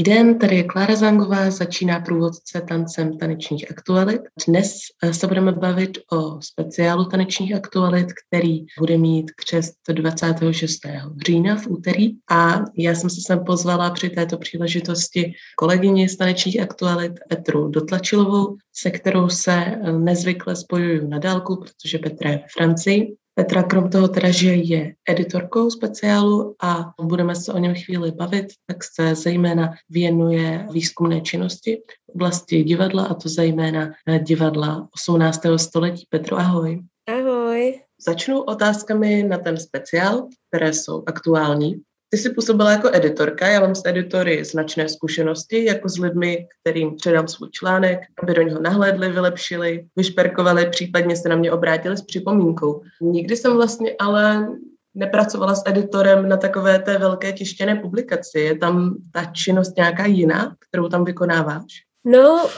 Hezký 0.00 0.12
den, 0.12 0.38
tady 0.38 0.56
je 0.56 0.64
Klára 0.64 0.96
Zangová, 0.96 1.50
začíná 1.50 2.00
průvodce 2.00 2.60
tancem 2.60 3.18
tanečních 3.18 3.70
aktualit. 3.70 4.20
Dnes 4.48 4.76
eh, 5.02 5.14
se 5.14 5.26
budeme 5.26 5.52
bavit 5.52 5.98
o 6.12 6.42
speciálu 6.42 7.04
tanečních 7.04 7.54
aktualit, 7.54 8.06
který 8.12 8.64
bude 8.78 8.98
mít 8.98 9.30
křest 9.30 9.74
26. 9.92 10.80
října 11.26 11.56
v 11.56 11.66
úterý. 11.66 12.12
A 12.30 12.64
já 12.76 12.94
jsem 12.94 13.10
se 13.10 13.20
sem 13.26 13.44
pozvala 13.44 13.90
při 13.90 14.10
této 14.10 14.38
příležitosti 14.38 15.32
kolegyni 15.56 16.08
z 16.08 16.16
tanečních 16.16 16.60
aktualit 16.60 17.12
Petru 17.28 17.68
Dotlačilovou, 17.68 18.56
se 18.72 18.90
kterou 18.90 19.28
se 19.28 19.52
eh, 19.52 19.92
nezvykle 19.92 20.56
spojuju 20.56 21.08
na 21.08 21.18
dálku, 21.18 21.56
protože 21.56 21.98
Petra 21.98 22.30
je 22.30 22.38
v 22.38 22.52
Francii 22.52 23.16
Petra 23.34 23.62
krom 23.62 23.90
toho 23.90 24.08
teda, 24.08 24.30
že 24.30 24.54
je 24.54 24.94
editorkou 25.08 25.70
speciálu 25.70 26.54
a 26.62 26.92
budeme 27.02 27.34
se 27.34 27.52
o 27.52 27.58
něm 27.58 27.74
chvíli 27.74 28.12
bavit, 28.12 28.46
tak 28.66 28.84
se 28.84 29.14
zejména 29.14 29.74
věnuje 29.88 30.66
výzkumné 30.72 31.20
činnosti 31.20 31.82
v 32.10 32.14
oblasti 32.14 32.64
divadla 32.64 33.04
a 33.04 33.14
to 33.14 33.28
zejména 33.28 33.90
divadla 34.18 34.88
18. 34.94 35.40
století. 35.56 36.06
Petro, 36.08 36.36
ahoj. 36.36 36.82
Ahoj. 37.08 37.80
Začnu 38.06 38.42
otázkami 38.42 39.22
na 39.22 39.38
ten 39.38 39.56
speciál, 39.56 40.28
které 40.48 40.72
jsou 40.72 41.02
aktuální. 41.06 41.80
Ty 42.12 42.18
jsi 42.18 42.30
působila 42.30 42.72
jako 42.72 42.90
editorka, 42.92 43.48
já 43.48 43.60
mám 43.60 43.74
s 43.74 43.82
editory 43.84 44.44
značné 44.44 44.88
zkušenosti, 44.88 45.64
jako 45.64 45.88
s 45.88 45.98
lidmi, 45.98 46.46
kterým 46.60 46.96
předám 46.96 47.28
svůj 47.28 47.48
článek, 47.50 48.00
aby 48.22 48.34
do 48.34 48.42
něho 48.42 48.62
nahlédli, 48.62 49.12
vylepšili, 49.12 49.86
vyšperkovali, 49.96 50.70
případně 50.70 51.16
se 51.16 51.28
na 51.28 51.36
mě 51.36 51.52
obrátili 51.52 51.96
s 51.96 52.02
připomínkou. 52.02 52.82
Nikdy 53.00 53.36
jsem 53.36 53.56
vlastně 53.56 53.94
ale 54.00 54.48
nepracovala 54.94 55.54
s 55.54 55.62
editorem 55.66 56.28
na 56.28 56.36
takové 56.36 56.78
té 56.78 56.98
velké 56.98 57.32
tištěné 57.32 57.76
publikaci. 57.76 58.40
Je 58.40 58.58
tam 58.58 58.96
ta 59.12 59.24
činnost 59.24 59.76
nějaká 59.76 60.06
jiná, 60.06 60.56
kterou 60.68 60.88
tam 60.88 61.04
vykonáváš? 61.04 61.89
No, 62.04 62.48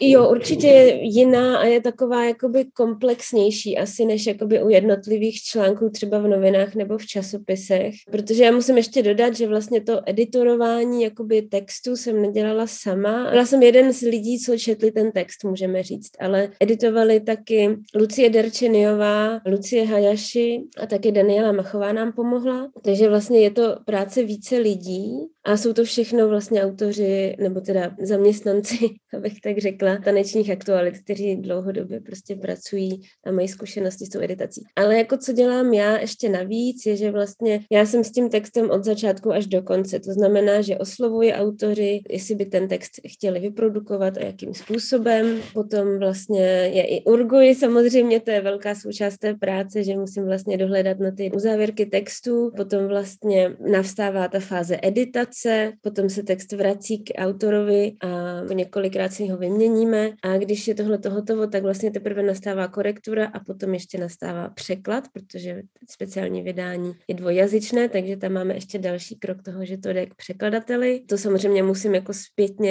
jo, 0.00 0.30
určitě 0.30 0.66
je 0.66 1.02
jiná 1.02 1.58
a 1.58 1.64
je 1.64 1.80
taková 1.80 2.24
jakoby 2.24 2.64
komplexnější 2.64 3.78
asi 3.78 4.04
než 4.04 4.26
jakoby 4.26 4.62
u 4.62 4.68
jednotlivých 4.68 5.42
článků 5.42 5.90
třeba 5.90 6.18
v 6.18 6.28
novinách 6.28 6.74
nebo 6.74 6.98
v 6.98 7.06
časopisech, 7.06 7.94
protože 8.10 8.44
já 8.44 8.52
musím 8.52 8.76
ještě 8.76 9.02
dodat, 9.02 9.36
že 9.36 9.46
vlastně 9.46 9.80
to 9.80 10.00
editorování 10.06 11.02
jakoby 11.02 11.42
textu 11.42 11.96
jsem 11.96 12.22
nedělala 12.22 12.66
sama. 12.66 13.30
Byla 13.30 13.46
jsem 13.46 13.62
jeden 13.62 13.92
z 13.92 14.00
lidí, 14.00 14.38
co 14.38 14.58
četli 14.58 14.90
ten 14.90 15.12
text, 15.12 15.44
můžeme 15.44 15.82
říct, 15.82 16.10
ale 16.20 16.50
editovali 16.60 17.20
taky 17.20 17.76
Lucie 17.94 18.30
Derčeniová, 18.30 19.40
Lucie 19.46 19.86
Hayashi 19.86 20.62
a 20.82 20.86
taky 20.86 21.12
Daniela 21.12 21.52
Machová 21.52 21.92
nám 21.92 22.12
pomohla, 22.12 22.68
takže 22.84 23.08
vlastně 23.08 23.40
je 23.40 23.50
to 23.50 23.76
práce 23.84 24.22
více 24.22 24.56
lidí 24.56 25.28
a 25.48 25.56
jsou 25.56 25.72
to 25.72 25.84
všechno 25.84 26.28
vlastně 26.28 26.64
autoři, 26.64 27.36
nebo 27.38 27.60
teda 27.60 27.96
zaměstnanci, 28.02 28.88
abych 29.14 29.40
tak 29.40 29.58
řekla, 29.58 29.96
tanečních 30.04 30.50
aktualit, 30.50 30.98
kteří 30.98 31.36
dlouhodobě 31.36 32.00
prostě 32.00 32.36
pracují 32.36 33.00
a 33.26 33.32
mají 33.32 33.48
zkušenosti 33.48 34.06
s 34.06 34.08
tou 34.08 34.20
editací. 34.20 34.64
Ale 34.76 34.98
jako 34.98 35.16
co 35.16 35.32
dělám 35.32 35.74
já 35.74 35.98
ještě 35.98 36.28
navíc, 36.28 36.86
je, 36.86 36.96
že 36.96 37.10
vlastně 37.10 37.60
já 37.72 37.86
jsem 37.86 38.04
s 38.04 38.12
tím 38.12 38.30
textem 38.30 38.70
od 38.70 38.84
začátku 38.84 39.32
až 39.32 39.46
do 39.46 39.62
konce. 39.62 40.00
To 40.00 40.12
znamená, 40.12 40.60
že 40.60 40.78
oslovuji 40.78 41.32
autory, 41.32 42.00
jestli 42.10 42.34
by 42.34 42.46
ten 42.46 42.68
text 42.68 42.92
chtěli 43.08 43.40
vyprodukovat 43.40 44.16
a 44.16 44.24
jakým 44.24 44.54
způsobem. 44.54 45.40
Potom 45.54 45.98
vlastně 45.98 46.46
je 46.72 46.86
i 46.86 47.04
urguji, 47.04 47.54
samozřejmě 47.54 48.20
to 48.20 48.30
je 48.30 48.40
velká 48.40 48.74
součást 48.74 49.18
té 49.18 49.34
práce, 49.34 49.84
že 49.84 49.96
musím 49.96 50.24
vlastně 50.24 50.56
dohledat 50.56 50.98
na 50.98 51.10
ty 51.10 51.30
uzávěrky 51.32 51.86
textu. 51.86 52.50
Potom 52.56 52.88
vlastně 52.88 53.56
navstává 53.70 54.28
ta 54.28 54.40
fáze 54.40 54.78
editace, 54.82 55.37
se, 55.40 55.72
potom 55.80 56.10
se 56.10 56.22
text 56.22 56.52
vrací 56.52 56.98
k 56.98 57.10
autorovi 57.18 57.92
a 58.00 58.42
několikrát 58.54 59.12
si 59.12 59.28
ho 59.28 59.36
vyměníme 59.36 60.10
a 60.22 60.36
když 60.36 60.68
je 60.68 60.74
tohle 60.74 60.98
hotovo, 61.10 61.46
tak 61.46 61.62
vlastně 61.62 61.90
teprve 61.90 62.22
nastává 62.22 62.68
korektura 62.68 63.26
a 63.26 63.40
potom 63.40 63.74
ještě 63.74 63.98
nastává 63.98 64.48
překlad, 64.48 65.04
protože 65.12 65.62
speciální 65.90 66.42
vydání 66.42 66.92
je 67.08 67.14
dvojazyčné, 67.14 67.88
takže 67.88 68.16
tam 68.16 68.32
máme 68.32 68.54
ještě 68.54 68.78
další 68.78 69.18
krok 69.18 69.42
toho, 69.42 69.64
že 69.64 69.78
to 69.78 69.92
jde 69.92 70.06
k 70.06 70.14
překladateli. 70.14 71.00
To 71.08 71.18
samozřejmě 71.18 71.62
musím 71.62 71.94
jako 71.94 72.12
zpětně 72.14 72.70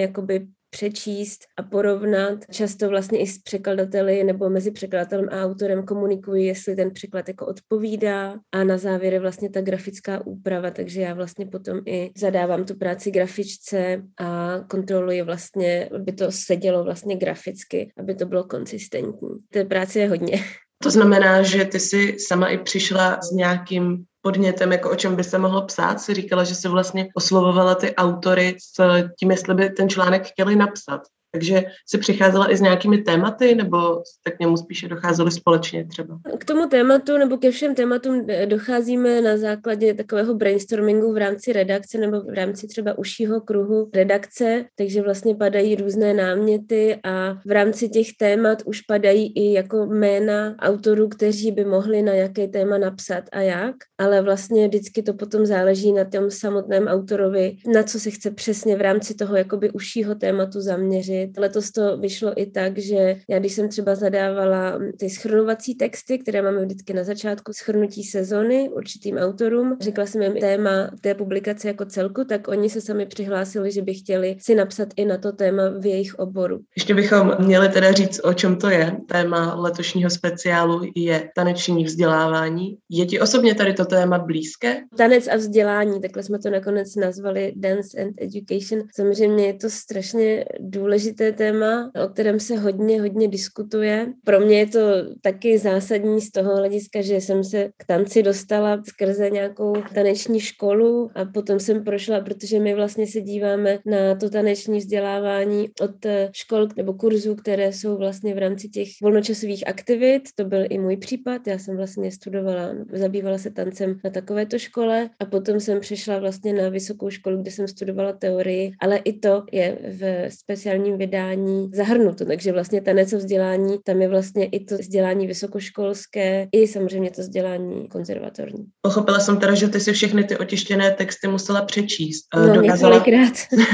přečíst 0.69 1.41
a 1.57 1.63
porovnat. 1.63 2.39
Často 2.51 2.89
vlastně 2.89 3.19
i 3.19 3.28
s 3.28 3.39
překladateli 3.39 4.23
nebo 4.23 4.50
mezi 4.50 4.72
překladatelem 4.72 5.29
a 5.31 5.44
autorem 5.45 5.85
komunikuji, 5.85 6.45
jestli 6.45 6.75
ten 6.75 6.91
překlad 6.91 7.28
jako 7.28 7.45
odpovídá 7.45 8.39
a 8.51 8.63
na 8.63 8.78
závěr 8.78 9.13
je 9.13 9.19
vlastně 9.19 9.50
ta 9.50 9.61
grafická 9.61 10.25
úprava, 10.25 10.72
takže 10.72 11.01
já 11.01 11.13
vlastně 11.13 11.45
potom 11.45 11.81
i 11.85 12.11
zadávám 12.17 12.66
tu 12.66 12.75
práci 12.75 13.11
grafičce 13.11 14.03
a 14.19 14.59
kontroluji 14.69 15.22
vlastně, 15.22 15.89
aby 15.95 16.11
to 16.11 16.31
sedělo 16.31 16.84
vlastně 16.84 17.16
graficky, 17.16 17.91
aby 17.97 18.16
to 18.16 18.25
bylo 18.25 18.44
konsistentní. 18.44 19.29
Té 19.49 19.66
práce 19.66 19.99
je 19.99 20.09
hodně. 20.09 20.44
To 20.84 20.91
znamená, 20.91 21.41
že 21.41 21.66
ty 21.66 21.79
jsi 21.79 22.16
sama 22.19 22.47
i 22.47 22.57
přišla 22.57 23.22
s 23.22 23.31
nějakým 23.31 24.03
podnětem, 24.27 24.71
jako 24.71 24.91
o 24.91 24.95
čem 24.95 25.15
by 25.15 25.23
se 25.23 25.38
mohlo 25.38 25.61
psát, 25.61 26.01
si 26.01 26.13
říkala, 26.13 26.43
že 26.43 26.55
se 26.55 26.69
vlastně 26.69 27.09
oslovovala 27.13 27.75
ty 27.75 27.95
autory 27.95 28.57
s 28.59 29.03
tím, 29.19 29.31
jestli 29.31 29.53
by 29.55 29.69
ten 29.69 29.89
článek 29.89 30.27
chtěli 30.27 30.55
napsat. 30.55 31.01
Takže 31.37 31.63
si 31.85 31.97
přicházela 31.97 32.51
i 32.51 32.57
s 32.57 32.61
nějakými 32.61 32.97
tématy, 32.97 33.55
nebo 33.55 33.77
jste 34.05 34.31
k 34.31 34.39
němu 34.39 34.57
spíše 34.57 34.87
docházeli 34.87 35.31
společně 35.31 35.85
třeba? 35.85 36.19
K 36.37 36.45
tomu 36.45 36.67
tématu 36.67 37.17
nebo 37.17 37.37
ke 37.37 37.51
všem 37.51 37.75
tématům 37.75 38.27
docházíme 38.45 39.21
na 39.21 39.37
základě 39.37 39.93
takového 39.93 40.33
brainstormingu 40.33 41.13
v 41.13 41.17
rámci 41.17 41.53
redakce 41.53 41.97
nebo 41.97 42.21
v 42.21 42.33
rámci 42.33 42.67
třeba 42.67 42.97
užšího 42.97 43.41
kruhu 43.41 43.89
redakce, 43.95 44.65
takže 44.75 45.01
vlastně 45.01 45.35
padají 45.35 45.75
různé 45.75 46.13
náměty 46.13 46.99
a 47.03 47.33
v 47.45 47.51
rámci 47.51 47.89
těch 47.89 48.07
témat 48.19 48.61
už 48.65 48.81
padají 48.81 49.33
i 49.35 49.53
jako 49.53 49.85
jména 49.85 50.55
autorů, 50.59 51.09
kteří 51.09 51.51
by 51.51 51.65
mohli 51.65 52.01
na 52.01 52.13
jaké 52.13 52.47
téma 52.47 52.77
napsat 52.77 53.23
a 53.31 53.41
jak, 53.41 53.75
ale 53.97 54.21
vlastně 54.21 54.67
vždycky 54.67 55.03
to 55.03 55.13
potom 55.13 55.45
záleží 55.45 55.93
na 55.93 56.05
tom 56.05 56.31
samotném 56.31 56.87
autorovi, 56.87 57.55
na 57.73 57.83
co 57.83 57.99
se 57.99 58.11
chce 58.11 58.31
přesně 58.31 58.75
v 58.75 58.81
rámci 58.81 59.15
toho 59.15 59.35
jakoby 59.35 59.71
užšího 59.71 60.15
tématu 60.15 60.61
zaměřit 60.61 61.26
změnit. 61.27 61.38
Letos 61.38 61.71
to 61.71 61.97
vyšlo 61.97 62.41
i 62.41 62.45
tak, 62.45 62.77
že 62.77 63.15
já 63.29 63.39
když 63.39 63.53
jsem 63.53 63.69
třeba 63.69 63.95
zadávala 63.95 64.79
ty 64.99 65.09
schrnovací 65.09 65.75
texty, 65.75 66.19
které 66.19 66.41
máme 66.41 66.65
vždycky 66.65 66.93
na 66.93 67.03
začátku 67.03 67.53
schrnutí 67.53 68.03
sezony 68.03 68.69
určitým 68.69 69.17
autorům, 69.17 69.77
řekla 69.81 70.05
jsem 70.05 70.21
jim 70.21 70.33
téma 70.33 70.91
té 71.01 71.16
publikace 71.16 71.67
jako 71.67 71.85
celku, 71.85 72.23
tak 72.23 72.47
oni 72.47 72.69
se 72.69 72.81
sami 72.81 73.05
přihlásili, 73.05 73.71
že 73.71 73.81
by 73.81 73.93
chtěli 73.93 74.37
si 74.39 74.55
napsat 74.55 74.87
i 74.95 75.05
na 75.05 75.17
to 75.17 75.31
téma 75.31 75.63
v 75.79 75.85
jejich 75.85 76.16
oboru. 76.16 76.59
Ještě 76.77 76.93
bychom 76.93 77.35
měli 77.39 77.69
teda 77.69 77.91
říct, 77.91 78.21
o 78.23 78.33
čem 78.33 78.55
to 78.55 78.69
je. 78.69 78.97
Téma 79.07 79.55
letošního 79.55 80.09
speciálu 80.09 80.81
je 80.95 81.29
taneční 81.35 81.83
vzdělávání. 81.83 82.77
Je 82.89 83.05
ti 83.05 83.19
osobně 83.19 83.55
tady 83.55 83.73
to 83.73 83.85
téma 83.85 84.19
blízké? 84.19 84.77
Tanec 84.97 85.27
a 85.27 85.35
vzdělání, 85.35 86.01
takhle 86.01 86.23
jsme 86.23 86.39
to 86.39 86.49
nakonec 86.49 86.95
nazvali 86.95 87.53
Dance 87.55 88.01
and 88.01 88.13
Education. 88.21 88.83
Samozřejmě 88.95 89.45
je 89.45 89.53
to 89.53 89.69
strašně 89.69 90.45
důležité 90.59 91.06
důležité 91.07 91.31
téma, 91.31 91.91
o 92.06 92.07
kterém 92.07 92.40
se 92.40 92.57
hodně, 92.57 93.01
hodně 93.01 93.28
diskutuje. 93.28 94.07
Pro 94.25 94.40
mě 94.40 94.59
je 94.59 94.68
to 94.68 94.79
taky 95.22 95.57
zásadní 95.57 96.22
z 96.22 96.31
toho 96.31 96.56
hlediska, 96.56 97.01
že 97.01 97.16
jsem 97.16 97.44
se 97.44 97.69
k 97.78 97.85
tanci 97.85 98.23
dostala 98.23 98.81
skrze 98.88 99.29
nějakou 99.29 99.73
taneční 99.94 100.40
školu 100.40 101.09
a 101.16 101.25
potom 101.25 101.59
jsem 101.59 101.84
prošla, 101.84 102.19
protože 102.22 102.59
my 102.59 102.75
vlastně 102.75 103.07
se 103.07 103.22
díváme 103.22 103.79
na 103.85 104.16
to 104.16 104.29
taneční 104.29 104.78
vzdělávání 104.79 105.69
od 105.81 106.06
škol 106.31 106.67
nebo 106.78 106.93
kurzů, 106.93 107.35
které 107.35 107.73
jsou 107.73 107.97
vlastně 107.97 108.35
v 108.35 108.37
rámci 108.37 108.70
těch 108.70 108.87
volnočasových 109.02 109.67
aktivit. 109.67 110.23
To 110.35 110.46
byl 110.46 110.66
i 110.70 110.79
můj 110.79 110.97
případ. 110.97 111.47
Já 111.47 111.58
jsem 111.58 111.78
vlastně 111.78 112.11
studovala, 112.11 112.76
zabývala 112.93 113.37
se 113.37 113.52
tancem 113.52 113.99
na 114.03 114.09
takovéto 114.09 114.59
škole 114.59 115.09
a 115.20 115.26
potom 115.26 115.59
jsem 115.59 115.79
přešla 115.79 116.20
vlastně 116.20 116.53
na 116.53 116.70
vysokou 116.70 117.09
školu, 117.09 117.41
kde 117.41 117.52
jsem 117.52 117.67
studovala 117.67 118.14
teorii, 118.14 118.72
ale 118.81 118.97
i 118.97 119.14
to 119.14 119.43
je 119.52 119.78
v 119.99 120.31
speciálním 120.31 120.97
vydání 120.97 121.72
zahrnuto. 121.73 122.26
Takže 122.26 122.52
vlastně 122.52 122.82
tanec 122.82 123.14
a 123.14 123.17
vzdělání, 123.17 123.78
tam 123.84 124.02
je 124.02 124.08
vlastně 124.08 124.46
i 124.46 124.66
to 124.66 124.78
vzdělání 124.78 125.28
vysokoškolské, 125.28 126.47
i 126.52 126.67
samozřejmě 126.67 127.11
to 127.11 127.22
vzdělání 127.22 127.88
konzervatorní. 127.88 128.66
Pochopila 128.82 129.20
jsem 129.20 129.38
teda, 129.38 129.55
že 129.55 129.67
ty 129.67 129.79
si 129.79 129.94
všechny 129.94 130.23
ty 130.23 130.38
otištěné 130.38 130.91
texty 130.91 131.28
musela 131.28 131.61
přečíst. 131.61 132.26
No, 132.35 132.53
dokázala, 132.53 133.05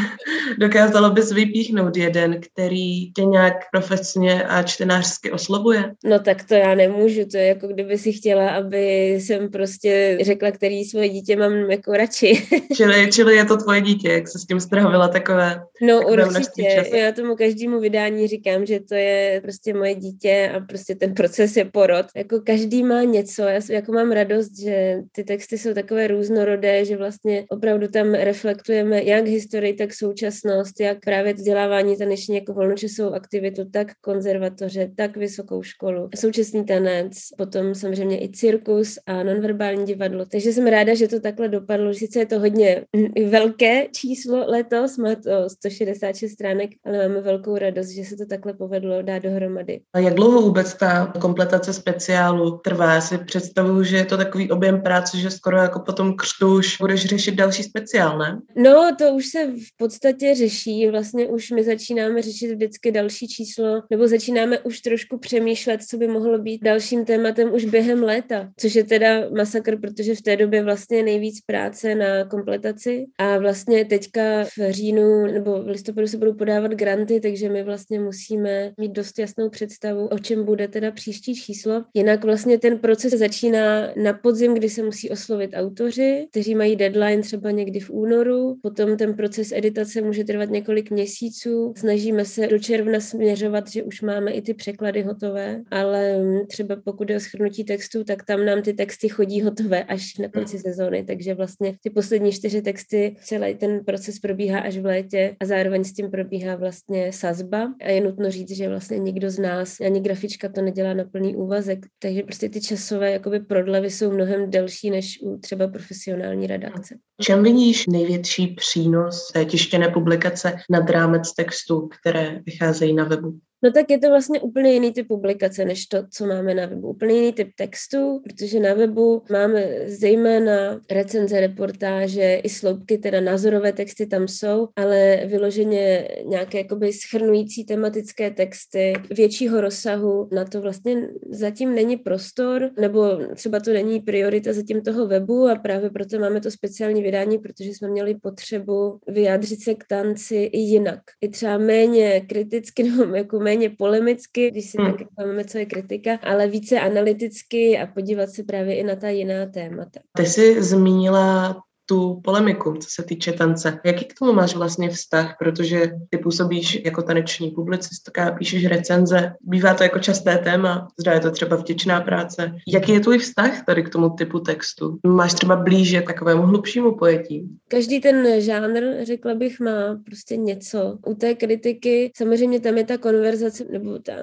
dokázala 0.58 1.10
bys 1.10 1.32
vypíchnout 1.32 1.98
jeden, 1.98 2.42
který 2.42 3.14
tě 3.14 3.26
nějak 3.26 3.54
profesně 3.72 4.44
a 4.44 4.64
čtenářsky 4.64 5.32
oslovuje? 5.32 5.94
No 6.06 6.20
tak 6.20 6.44
to 6.44 6.54
já 6.54 6.76
nemůžu, 6.76 7.26
to 7.32 7.38
je 7.38 7.48
jako 7.48 7.68
kdyby 7.68 7.98
si 7.98 8.14
chtěla, 8.14 8.50
aby 8.50 9.12
jsem 9.14 9.52
prostě 9.52 10.18
řekla, 10.22 10.52
který 10.52 10.86
svoje 10.86 11.10
dítě 11.10 11.36
mám 11.36 11.54
jako 11.54 11.92
radši. 11.92 12.48
čili, 12.76 13.10
čili 13.12 13.36
je 13.36 13.46
to 13.46 13.58
tvoje 13.58 13.82
dítě, 13.82 14.12
jak 14.12 14.28
se 14.28 14.40
s 14.40 14.46
tím 14.46 14.60
strávila 14.60 15.08
takové 15.08 15.64
No 15.82 16.00
takové 16.00 16.26
určitě, 16.26 16.86
já 16.94 17.12
tomu 17.14 17.36
každému 17.36 17.80
vydání 17.80 18.28
říkám, 18.28 18.66
že 18.66 18.80
to 18.80 18.96
je 18.96 19.40
prostě 19.44 19.74
moje 19.74 19.96
dítě 19.96 20.52
a 20.56 20.60
prostě 20.60 20.96
ten 20.96 21.14
proces 21.14 21.58
je 21.58 21.66
porod. 21.66 22.06
Jako 22.16 22.40
každý 22.40 22.84
má 22.84 23.04
něco, 23.04 23.42
já 23.42 23.62
jako 23.70 23.92
mám 23.92 24.12
radost, 24.12 24.60
že 24.60 24.98
ty 25.12 25.24
texty 25.24 25.58
jsou 25.58 25.74
takové 25.74 26.08
různorodé, 26.08 26.86
že 26.86 26.98
vlastně 26.98 27.46
opravdu 27.50 27.88
tam 27.88 28.14
reflektujeme 28.14 29.04
jak 29.04 29.28
historii, 29.28 29.74
tak 29.74 29.94
současnost, 29.94 30.80
jak 30.80 30.98
právě 31.06 31.34
vzdělávání 31.34 31.98
taneční 31.98 32.36
jako 32.36 32.54
volnočasovou 32.54 33.14
aktivitu, 33.14 33.66
tak 33.72 33.88
konzervatoře, 34.02 34.92
tak 34.96 35.18
vysokou 35.18 35.64
školu, 35.64 36.10
současný 36.16 36.66
tanec, 36.66 37.14
potom 37.38 37.76
samozřejmě 37.76 38.24
i 38.24 38.30
cirkus 38.30 39.00
a 39.06 39.24
nonverbální 39.24 39.86
divadlo. 39.86 40.26
Takže 40.26 40.54
jsem 40.54 40.68
ráda, 40.68 40.94
že 40.94 41.08
to 41.08 41.20
takhle 41.20 41.50
dopadlo. 41.50 41.94
Sice 41.94 42.20
je 42.20 42.26
to 42.26 42.40
hodně 42.40 42.86
velké 43.30 43.88
číslo 43.92 44.46
letos, 44.48 44.98
má 44.98 45.16
to 45.16 45.50
166 45.50 46.32
stránek, 46.32 46.70
ale 46.84 47.03
máme 47.08 47.22
velkou 47.22 47.58
radost, 47.58 47.90
že 47.90 48.04
se 48.04 48.16
to 48.16 48.26
takhle 48.26 48.54
povedlo 48.54 49.02
dát 49.02 49.20
dohromady. 49.20 49.82
A 49.94 50.00
jak 50.00 50.14
dlouho 50.14 50.42
vůbec 50.42 50.74
ta 50.74 51.14
kompletace 51.22 51.74
speciálu 51.74 52.58
trvá? 52.58 52.94
Já 52.94 53.02
si 53.02 53.18
představuju, 53.18 53.84
že 53.84 53.98
je 53.98 54.06
to 54.06 54.18
takový 54.18 54.52
objem 54.52 54.82
práce, 54.82 55.18
že 55.18 55.32
skoro 55.32 55.58
jako 55.58 55.80
potom 55.80 56.16
křtu 56.16 56.56
už 56.56 56.78
budeš 56.80 57.06
řešit 57.06 57.36
další 57.36 57.64
speciál, 57.64 58.18
ne? 58.18 58.40
No, 58.56 58.96
to 58.98 59.14
už 59.14 59.26
se 59.26 59.46
v 59.46 59.78
podstatě 59.78 60.36
řeší. 60.36 60.88
Vlastně 60.88 61.28
už 61.28 61.52
my 61.52 61.64
začínáme 61.64 62.22
řešit 62.22 62.54
vždycky 62.54 62.92
další 62.92 63.28
číslo, 63.28 63.82
nebo 63.90 64.08
začínáme 64.08 64.60
už 64.60 64.80
trošku 64.80 65.18
přemýšlet, 65.18 65.84
co 65.84 65.98
by 65.98 66.08
mohlo 66.08 66.40
být 66.40 66.64
dalším 66.64 67.06
tématem 67.06 67.54
už 67.54 67.66
během 67.66 68.04
léta, 68.04 68.50
což 68.60 68.76
je 68.76 68.84
teda 68.84 69.30
masakr, 69.38 69.80
protože 69.80 70.16
v 70.16 70.22
té 70.22 70.38
době 70.38 70.64
vlastně 70.64 71.04
nejvíc 71.04 71.42
práce 71.46 71.96
na 71.96 72.26
kompletaci 72.26 73.06
a 73.20 73.38
vlastně 73.38 73.86
teďka 73.86 74.44
v 74.44 74.72
říjnu 74.72 75.26
nebo 75.26 75.64
v 75.64 75.68
listopadu 75.68 76.08
se 76.08 76.18
budou 76.18 76.34
podávat 76.34 76.74
granty, 76.96 77.20
takže 77.20 77.50
my 77.50 77.64
vlastně 77.64 78.00
musíme 78.00 78.72
mít 78.80 78.92
dost 78.92 79.20
jasnou 79.20 79.50
představu, 79.50 80.08
o 80.08 80.20
čem 80.20 80.46
bude 80.46 80.68
teda 80.68 80.92
příští 80.92 81.36
číslo. 81.36 81.84
Jinak 81.94 82.24
vlastně 82.24 82.60
ten 82.60 82.80
proces 82.80 83.14
začíná 83.14 83.94
na 84.04 84.14
podzim, 84.14 84.54
kdy 84.54 84.70
se 84.70 84.84
musí 84.84 85.10
oslovit 85.10 85.52
autoři, 85.54 86.28
kteří 86.32 86.56
mají 86.56 86.76
deadline 86.76 87.22
třeba 87.22 87.52
někdy 87.52 87.80
v 87.80 87.90
únoru, 87.90 88.56
potom 88.62 88.98
ten 88.98 89.14
proces 89.14 89.52
editace 89.52 90.02
může 90.02 90.24
trvat 90.24 90.50
několik 90.50 90.92
měsíců. 90.92 91.74
Snažíme 91.78 92.26
se 92.26 92.48
do 92.48 92.60
června 92.60 93.00
směřovat, 93.00 93.72
že 93.72 93.84
už 93.84 94.02
máme 94.02 94.32
i 94.32 94.42
ty 94.42 94.54
překlady 94.54 95.02
hotové, 95.02 95.62
ale 95.72 96.16
třeba 96.48 96.76
pokud 96.86 97.10
je 97.10 97.18
o 97.18 97.20
schrnutí 97.20 97.64
textů, 97.64 98.04
tak 98.04 98.24
tam 98.26 98.46
nám 98.46 98.62
ty 98.62 98.74
texty 98.74 99.10
chodí 99.10 99.42
hotové 99.42 99.84
až 99.84 100.18
na 100.18 100.28
konci 100.30 100.60
sezóny, 100.60 101.04
takže 101.04 101.34
vlastně 101.34 101.74
ty 101.84 101.90
poslední 101.90 102.32
čtyři 102.32 102.62
texty, 102.62 103.16
celý 103.24 103.56
ten 103.56 103.86
proces 103.86 104.20
probíhá 104.20 104.60
až 104.60 104.78
v 104.78 104.86
létě 104.86 105.36
a 105.40 105.46
zároveň 105.46 105.84
s 105.84 105.94
tím 105.94 106.12
probíhá 106.12 106.56
vlastně 106.56 106.83
sazba 107.10 107.74
a 107.82 107.90
je 107.90 108.02
nutno 108.02 108.32
říct, 108.32 108.52
že 108.52 108.70
vlastně 108.70 109.00
nikdo 109.00 109.30
z 109.30 109.40
nás, 109.40 109.80
ani 109.82 110.02
grafička 110.02 110.50
to 110.50 110.62
nedělá 110.62 110.94
na 110.94 111.04
plný 111.04 111.36
úvazek, 111.36 111.80
takže 112.00 112.24
prostě 112.24 112.50
ty 112.50 112.62
časové 112.62 113.12
jakoby 113.12 113.40
prodlevy 113.40 113.90
jsou 113.90 114.12
mnohem 114.12 114.52
delší 114.52 114.90
než 114.90 115.20
u 115.22 115.38
třeba 115.38 115.68
profesionální 115.68 116.48
redakce. 116.48 116.96
Čem 117.22 117.44
vidíš 117.44 117.88
největší 117.88 118.48
přínos 118.48 119.32
té 119.34 119.46
tištěné 119.46 119.90
publikace 119.90 120.56
nad 120.70 120.90
rámec 120.90 121.34
textů, 121.34 121.90
které 122.00 122.40
vycházejí 122.46 122.94
na 122.94 123.04
webu? 123.04 123.40
No 123.64 123.72
tak 123.72 123.90
je 123.90 123.98
to 123.98 124.10
vlastně 124.10 124.42
úplně 124.42 124.74
jiný 124.74 124.94
typ 124.94 125.08
publikace, 125.08 125.66
než 125.66 125.86
to, 125.86 125.98
co 126.10 126.26
máme 126.26 126.54
na 126.54 126.66
webu. 126.66 126.88
Úplně 126.90 127.16
jiný 127.16 127.34
typ 127.34 127.50
textu, 127.56 128.22
protože 128.24 128.60
na 128.60 128.74
webu 128.74 129.24
máme 129.32 129.66
zejména 129.86 130.82
recenze, 130.92 131.40
reportáže, 131.40 132.36
i 132.36 132.50
sloupky, 132.50 132.98
teda 132.98 133.22
názorové 133.22 133.74
texty 133.74 134.06
tam 134.06 134.28
jsou, 134.28 134.68
ale 134.76 135.22
vyloženě 135.26 136.08
nějaké 136.26 136.58
jakoby 136.58 136.94
schrnující 136.94 137.66
tematické 137.66 138.32
texty 138.32 138.94
většího 139.10 139.62
rozsahu, 139.62 140.30
na 140.32 140.46
to 140.46 140.62
vlastně 140.62 141.10
zatím 141.30 141.76
není 141.76 141.98
prostor, 141.98 142.70
nebo 142.80 143.20
třeba 143.36 143.60
to 143.60 143.74
není 143.74 144.00
priorita 144.00 144.54
zatím 144.54 144.82
toho 144.82 145.08
webu 145.08 145.48
a 145.48 145.56
právě 145.56 145.90
proto 145.90 146.20
máme 146.20 146.42
to 146.42 146.52
speciální 146.52 147.04
vydání, 147.04 147.38
protože 147.38 147.70
jsme 147.70 147.88
měli 147.88 148.16
potřebu 148.16 149.00
vyjádřit 149.08 149.64
se 149.64 149.76
k 149.76 149.84
tanci 149.88 150.36
i 150.36 150.60
jinak. 150.60 151.00
I 151.22 151.30
třeba 151.30 151.58
méně 151.58 152.22
kriticky, 152.22 152.84
nebo 152.98 153.16
jako 153.16 153.40
méně 153.40 153.53
méně 153.54 153.70
polemicky, 153.70 154.52
když 154.52 154.70
si 154.70 154.78
hmm. 154.78 154.92
taky 154.92 155.08
máme, 155.18 155.46
co 155.46 155.58
je 155.58 155.66
kritika, 155.66 156.20
ale 156.24 156.48
více 156.48 156.80
analyticky 156.80 157.78
a 157.78 157.88
podívat 157.88 158.30
se 158.30 158.44
právě 158.44 158.76
i 158.76 158.84
na 158.84 158.96
ta 158.96 159.10
jiná 159.10 159.46
témata. 159.46 160.00
Ty 160.18 160.26
jsi 160.26 160.64
zmínila 160.64 161.56
tu 161.86 162.22
polemiku, 162.24 162.74
co 162.74 162.90
se 162.90 163.04
týče 163.04 163.32
tance. 163.34 163.80
Jaký 163.86 164.06
k 164.06 164.14
tomu 164.20 164.34
máš 164.34 164.56
vlastně 164.56 164.90
vztah, 164.90 165.36
protože 165.40 165.92
ty 166.10 166.18
působíš 166.18 166.82
jako 166.86 167.02
taneční 167.02 167.52
publicistka, 167.52 168.32
píšeš 168.32 168.66
recenze, 168.66 169.34
bývá 169.42 169.74
to 169.74 169.84
jako 169.84 170.00
časté 170.00 170.38
téma, 170.38 170.88
zda 171.00 171.14
je 171.14 171.20
to 171.20 171.32
třeba 171.32 171.56
vděčná 171.56 172.02
práce. 172.02 172.52
Jaký 172.68 172.92
je 172.92 173.00
tvůj 173.00 173.18
vztah 173.18 173.66
tady 173.66 173.84
k 173.84 173.90
tomu 173.90 174.10
typu 174.10 174.40
textu? 174.40 174.98
Máš 175.08 175.34
třeba 175.34 175.56
blíže 175.56 176.02
k 176.02 176.08
takovému 176.08 176.42
hlubšímu 176.42 176.98
pojetí? 176.98 177.48
Každý 177.68 178.00
ten 178.02 178.42
žánr, 178.42 178.84
řekla 179.04 179.36
bych, 179.36 179.60
má 179.60 180.02
prostě 180.06 180.38
něco. 180.38 180.98
U 181.08 181.14
té 181.14 181.36
kritiky 181.36 182.12
samozřejmě 182.18 182.60
tam 182.60 182.78
je 182.78 182.84
ta 182.84 182.98
konverzace 182.98 183.66
nebo 183.72 184.00
ta 184.00 184.14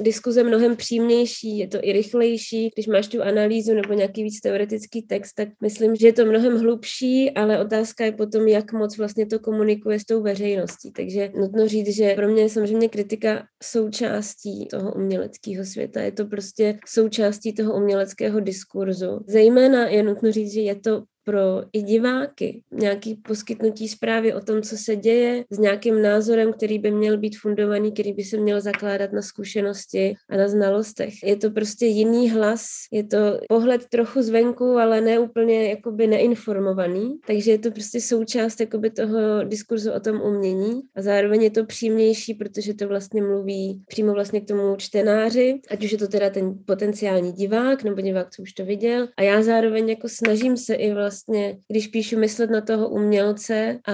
diskuze 0.00 0.42
mnohem 0.42 0.76
přímější, 0.76 1.58
je 1.58 1.68
to 1.68 1.78
i 1.82 1.92
rychlejší. 1.92 2.70
Když 2.74 2.86
máš 2.86 3.08
tu 3.08 3.22
analýzu 3.22 3.74
nebo 3.74 3.94
nějaký 3.94 4.22
víc 4.22 4.40
teoretický 4.40 5.02
text, 5.02 5.32
tak 5.32 5.48
myslím, 5.62 5.96
že 5.96 6.06
je 6.06 6.12
to 6.12 6.24
mnohem 6.24 6.60
hlubší 6.60 7.07
ale 7.34 7.60
otázka 7.60 8.04
je 8.04 8.12
potom, 8.12 8.48
jak 8.48 8.72
moc 8.72 8.98
vlastně 8.98 9.26
to 9.26 9.38
komunikuje 9.38 10.00
s 10.00 10.04
tou 10.04 10.22
veřejností. 10.22 10.92
Takže 10.92 11.30
nutno 11.34 11.68
říct, 11.68 11.96
že 11.96 12.14
pro 12.14 12.28
mě 12.28 12.42
je 12.42 12.48
samozřejmě 12.48 12.88
kritika 12.88 13.46
součástí 13.62 14.66
toho 14.70 14.94
uměleckého 14.94 15.64
světa. 15.64 16.00
Je 16.00 16.12
to 16.12 16.26
prostě 16.26 16.78
součástí 16.86 17.54
toho 17.54 17.76
uměleckého 17.76 18.40
diskurzu. 18.40 19.24
Zejména 19.26 19.88
je 19.88 20.02
nutno 20.02 20.32
říct, 20.32 20.52
že 20.52 20.60
je 20.60 20.74
to 20.74 21.02
pro 21.28 21.62
i 21.72 21.82
diváky 21.82 22.62
nějaký 22.72 23.14
poskytnutí 23.14 23.88
zprávy 23.88 24.34
o 24.34 24.40
tom, 24.40 24.62
co 24.62 24.76
se 24.76 24.96
děje, 24.96 25.44
s 25.50 25.58
nějakým 25.58 26.02
názorem, 26.02 26.52
který 26.52 26.78
by 26.78 26.90
měl 26.90 27.18
být 27.18 27.38
fundovaný, 27.38 27.92
který 27.92 28.12
by 28.12 28.24
se 28.24 28.36
měl 28.36 28.60
zakládat 28.60 29.12
na 29.12 29.22
zkušenosti 29.22 30.14
a 30.30 30.36
na 30.36 30.48
znalostech. 30.48 31.14
Je 31.24 31.36
to 31.36 31.50
prostě 31.50 31.86
jiný 31.86 32.30
hlas, 32.30 32.66
je 32.92 33.04
to 33.04 33.18
pohled 33.48 33.86
trochu 33.86 34.22
zvenku, 34.22 34.64
ale 34.64 35.00
ne 35.00 35.18
úplně 35.18 35.68
jakoby 35.68 36.06
neinformovaný, 36.06 37.18
takže 37.26 37.50
je 37.50 37.58
to 37.58 37.70
prostě 37.70 38.00
součást 38.00 38.60
jakoby 38.60 38.90
toho 38.90 39.44
diskurzu 39.44 39.92
o 39.92 40.00
tom 40.00 40.20
umění 40.20 40.80
a 40.96 41.02
zároveň 41.02 41.42
je 41.42 41.50
to 41.50 41.64
přímější, 41.64 42.34
protože 42.34 42.74
to 42.74 42.88
vlastně 42.88 43.22
mluví 43.22 43.82
přímo 43.88 44.12
vlastně 44.12 44.40
k 44.40 44.48
tomu 44.48 44.76
čtenáři, 44.76 45.60
ať 45.70 45.84
už 45.84 45.92
je 45.92 45.98
to 45.98 46.08
teda 46.08 46.30
ten 46.30 46.58
potenciální 46.66 47.32
divák 47.32 47.84
nebo 47.84 48.00
divák, 48.00 48.30
co 48.30 48.42
už 48.42 48.52
to 48.52 48.64
viděl 48.64 49.08
a 49.16 49.22
já 49.22 49.42
zároveň 49.42 49.88
jako 49.88 50.08
snažím 50.08 50.56
se 50.56 50.74
i 50.74 50.92
vlastně 50.92 51.17
vlastně, 51.18 51.58
když 51.68 51.86
píšu, 51.86 52.18
myslet 52.18 52.50
na 52.50 52.60
toho 52.60 52.88
umělce 52.88 53.80
a 53.86 53.92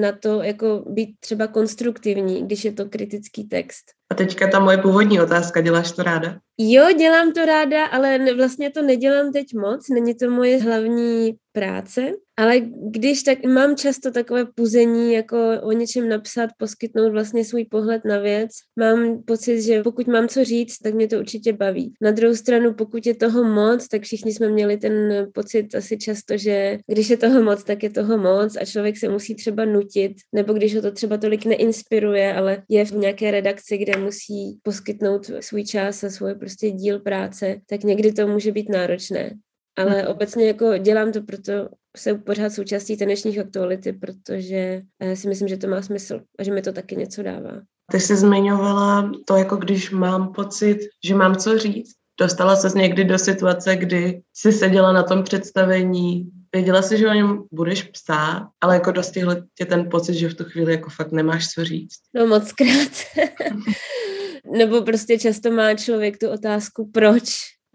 na 0.00 0.12
to 0.12 0.42
jako 0.42 0.84
být 0.88 1.16
třeba 1.20 1.46
konstruktivní, 1.46 2.44
když 2.44 2.64
je 2.64 2.72
to 2.72 2.88
kritický 2.88 3.44
text. 3.44 3.99
A 4.10 4.14
teďka 4.14 4.48
ta 4.48 4.58
moje 4.60 4.78
původní 4.78 5.20
otázka, 5.20 5.60
děláš 5.60 5.92
to 5.92 6.02
ráda? 6.02 6.38
Jo, 6.58 6.92
dělám 6.98 7.32
to 7.32 7.44
ráda, 7.44 7.86
ale 7.86 8.34
vlastně 8.34 8.70
to 8.70 8.82
nedělám 8.82 9.32
teď 9.32 9.46
moc, 9.54 9.88
není 9.88 10.14
to 10.14 10.30
moje 10.30 10.62
hlavní 10.62 11.36
práce, 11.52 12.12
ale 12.36 12.60
když 12.90 13.22
tak 13.22 13.44
mám 13.44 13.76
často 13.76 14.10
takové 14.10 14.44
puzení, 14.54 15.12
jako 15.12 15.36
o 15.62 15.72
něčem 15.72 16.08
napsat, 16.08 16.50
poskytnout 16.58 17.12
vlastně 17.12 17.44
svůj 17.44 17.64
pohled 17.64 18.04
na 18.04 18.18
věc, 18.18 18.50
mám 18.78 19.22
pocit, 19.22 19.62
že 19.62 19.82
pokud 19.82 20.06
mám 20.06 20.28
co 20.28 20.44
říct, 20.44 20.78
tak 20.78 20.94
mě 20.94 21.08
to 21.08 21.18
určitě 21.18 21.52
baví. 21.52 21.92
Na 22.00 22.10
druhou 22.10 22.34
stranu, 22.34 22.74
pokud 22.74 23.06
je 23.06 23.14
toho 23.14 23.44
moc, 23.44 23.88
tak 23.88 24.02
všichni 24.02 24.32
jsme 24.32 24.48
měli 24.48 24.76
ten 24.76 25.26
pocit 25.34 25.74
asi 25.74 25.98
často, 25.98 26.36
že 26.36 26.78
když 26.86 27.10
je 27.10 27.16
toho 27.16 27.42
moc, 27.42 27.64
tak 27.64 27.82
je 27.82 27.90
toho 27.90 28.18
moc 28.18 28.56
a 28.56 28.64
člověk 28.64 28.98
se 28.98 29.08
musí 29.08 29.34
třeba 29.34 29.64
nutit, 29.64 30.12
nebo 30.34 30.52
když 30.52 30.76
ho 30.76 30.82
to 30.82 30.90
třeba 30.90 31.16
tolik 31.16 31.44
neinspiruje, 31.44 32.34
ale 32.34 32.62
je 32.68 32.84
v 32.84 32.92
nějaké 32.92 33.30
redakci, 33.30 33.78
kde 33.78 33.99
musí 34.00 34.58
poskytnout 34.62 35.30
svůj 35.40 35.64
čas 35.64 36.04
a 36.04 36.10
svůj 36.10 36.34
prostě 36.34 36.70
díl 36.70 37.00
práce, 37.00 37.56
tak 37.66 37.82
někdy 37.82 38.12
to 38.12 38.26
může 38.26 38.52
být 38.52 38.68
náročné. 38.68 39.34
Ale 39.78 40.02
mhm. 40.02 40.06
obecně 40.06 40.46
jako 40.46 40.78
dělám 40.78 41.12
to, 41.12 41.22
proto 41.22 41.52
jsem 41.96 42.22
pořád 42.22 42.52
součástí 42.52 42.96
tenečních 42.96 43.38
aktuality, 43.38 43.92
protože 43.92 44.82
eh, 45.00 45.16
si 45.16 45.28
myslím, 45.28 45.48
že 45.48 45.56
to 45.56 45.68
má 45.68 45.82
smysl 45.82 46.20
a 46.38 46.42
že 46.42 46.52
mi 46.52 46.62
to 46.62 46.72
taky 46.72 46.96
něco 46.96 47.22
dává. 47.22 47.60
Ty 47.90 48.00
jsi 48.00 48.16
zmiňovala 48.16 49.12
to, 49.26 49.36
jako 49.36 49.56
když 49.56 49.90
mám 49.90 50.32
pocit, 50.32 50.78
že 51.04 51.14
mám 51.14 51.36
co 51.36 51.58
říct. 51.58 51.92
Dostala 52.20 52.56
ses 52.56 52.74
někdy 52.74 53.04
do 53.04 53.18
situace, 53.18 53.76
kdy 53.76 54.22
jsi 54.34 54.52
seděla 54.52 54.92
na 54.92 55.02
tom 55.02 55.22
představení, 55.22 56.30
věděla 56.52 56.82
jsi, 56.82 56.98
že 56.98 57.08
o 57.08 57.12
něm 57.12 57.42
budeš 57.52 57.82
psát, 57.82 58.48
ale 58.60 58.74
jako 58.74 58.92
dostihl 58.92 59.36
tě 59.54 59.66
ten 59.66 59.90
pocit, 59.90 60.14
že 60.14 60.28
v 60.28 60.34
tu 60.34 60.44
chvíli 60.44 60.72
jako 60.72 60.90
fakt 60.90 61.12
nemáš 61.12 61.48
co 61.48 61.64
říct. 61.64 61.98
No 62.14 62.26
moc 62.26 62.52
krát. 62.52 62.92
Nebo 64.56 64.82
prostě 64.82 65.18
často 65.18 65.50
má 65.50 65.74
člověk 65.74 66.18
tu 66.18 66.30
otázku, 66.30 66.90
proč 66.94 67.30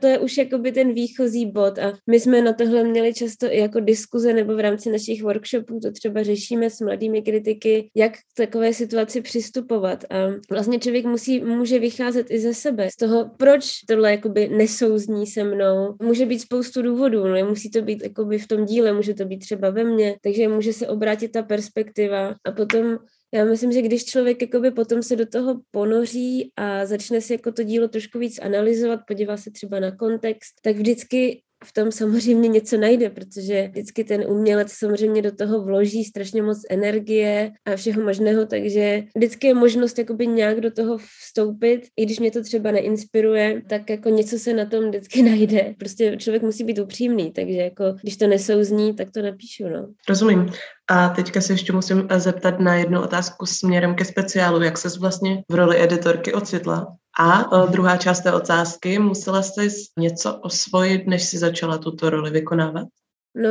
to 0.05 0.09
je 0.09 0.19
už 0.19 0.37
jakoby 0.37 0.71
ten 0.71 0.93
výchozí 0.93 1.45
bod 1.45 1.79
a 1.79 1.93
my 2.09 2.19
jsme 2.19 2.41
na 2.41 2.53
tohle 2.53 2.83
měli 2.83 3.13
často 3.13 3.45
i 3.45 3.59
jako 3.59 3.79
diskuze 3.79 4.33
nebo 4.33 4.55
v 4.55 4.59
rámci 4.59 4.91
našich 4.91 5.23
workshopů 5.23 5.79
to 5.79 5.91
třeba 5.91 6.23
řešíme 6.23 6.69
s 6.69 6.79
mladými 6.79 7.21
kritiky, 7.21 7.89
jak 7.95 8.11
k 8.13 8.37
takové 8.37 8.73
situaci 8.73 9.21
přistupovat 9.21 10.03
a 10.09 10.15
vlastně 10.51 10.79
člověk 10.79 11.05
musí, 11.05 11.39
může 11.39 11.79
vycházet 11.79 12.27
i 12.29 12.39
ze 12.39 12.53
sebe, 12.53 12.89
z 12.91 12.95
toho, 12.95 13.31
proč 13.37 13.65
tohle 13.87 14.11
jakoby 14.11 14.47
nesouzní 14.47 15.27
se 15.27 15.43
mnou. 15.43 15.95
Může 16.01 16.25
být 16.25 16.39
spoustu 16.39 16.81
důvodů, 16.81 17.27
no, 17.27 17.33
nemusí 17.33 17.71
to 17.71 17.81
být 17.81 18.03
jakoby 18.03 18.37
v 18.37 18.47
tom 18.47 18.65
díle, 18.65 18.93
může 18.93 19.13
to 19.13 19.25
být 19.25 19.39
třeba 19.39 19.69
ve 19.69 19.83
mně, 19.83 20.15
takže 20.21 20.47
může 20.47 20.73
se 20.73 20.87
obrátit 20.87 21.31
ta 21.31 21.43
perspektiva 21.43 22.35
a 22.45 22.51
potom 22.51 22.97
já 23.33 23.45
myslím, 23.45 23.71
že 23.71 23.81
když 23.81 24.05
člověk 24.05 24.41
jakoby 24.41 24.71
potom 24.71 25.03
se 25.03 25.15
do 25.15 25.25
toho 25.25 25.61
ponoří 25.71 26.51
a 26.55 26.85
začne 26.85 27.21
si 27.21 27.33
jako 27.33 27.51
to 27.51 27.63
dílo 27.63 27.87
trošku 27.87 28.19
víc 28.19 28.39
analyzovat, 28.39 28.99
podívá 29.07 29.37
se 29.37 29.51
třeba 29.51 29.79
na 29.79 29.95
kontext, 29.95 30.53
tak 30.61 30.75
vždycky 30.75 31.43
v 31.65 31.73
tom 31.73 31.91
samozřejmě 31.91 32.47
něco 32.47 32.77
najde, 32.77 33.09
protože 33.09 33.67
vždycky 33.71 34.03
ten 34.03 34.23
umělec 34.27 34.71
samozřejmě 34.71 35.21
do 35.21 35.31
toho 35.31 35.63
vloží 35.63 36.03
strašně 36.03 36.41
moc 36.41 36.61
energie 36.69 37.51
a 37.65 37.75
všeho 37.75 38.01
možného, 38.01 38.45
takže 38.45 39.03
vždycky 39.15 39.47
je 39.47 39.53
možnost 39.53 39.99
jakoby 39.99 40.27
nějak 40.27 40.61
do 40.61 40.71
toho 40.71 40.97
vstoupit, 40.97 41.81
i 41.97 42.05
když 42.05 42.19
mě 42.19 42.31
to 42.31 42.43
třeba 42.43 42.71
neinspiruje, 42.71 43.61
tak 43.69 43.89
jako 43.89 44.09
něco 44.09 44.39
se 44.39 44.53
na 44.53 44.65
tom 44.65 44.87
vždycky 44.87 45.23
najde. 45.29 45.75
Prostě 45.79 46.17
člověk 46.17 46.43
musí 46.43 46.63
být 46.63 46.79
upřímný, 46.79 47.31
takže 47.31 47.57
jako 47.57 47.83
když 48.01 48.17
to 48.17 48.27
nesouzní, 48.27 48.95
tak 48.95 49.11
to 49.11 49.21
napíšu, 49.21 49.69
no. 49.69 49.87
Rozumím. 50.09 50.51
A 50.89 51.09
teďka 51.09 51.41
se 51.41 51.53
ještě 51.53 51.73
musím 51.73 52.07
zeptat 52.17 52.59
na 52.59 52.75
jednu 52.75 53.01
otázku 53.01 53.45
směrem 53.45 53.95
ke 53.95 54.05
speciálu. 54.05 54.61
Jak 54.61 54.77
ses 54.77 54.97
vlastně 54.97 55.43
v 55.51 55.55
roli 55.55 55.83
editorky 55.83 56.33
ocitla? 56.33 56.97
A 57.19 57.41
e, 57.41 57.67
druhá 57.71 57.97
část 57.97 58.21
té 58.21 58.33
otázky, 58.33 58.99
musela 58.99 59.43
jsi 59.43 59.67
něco 59.99 60.35
osvojit, 60.35 61.07
než 61.07 61.23
si 61.23 61.37
začala 61.37 61.77
tuto 61.77 62.09
roli 62.09 62.31
vykonávat? 62.31 62.87
No 63.37 63.49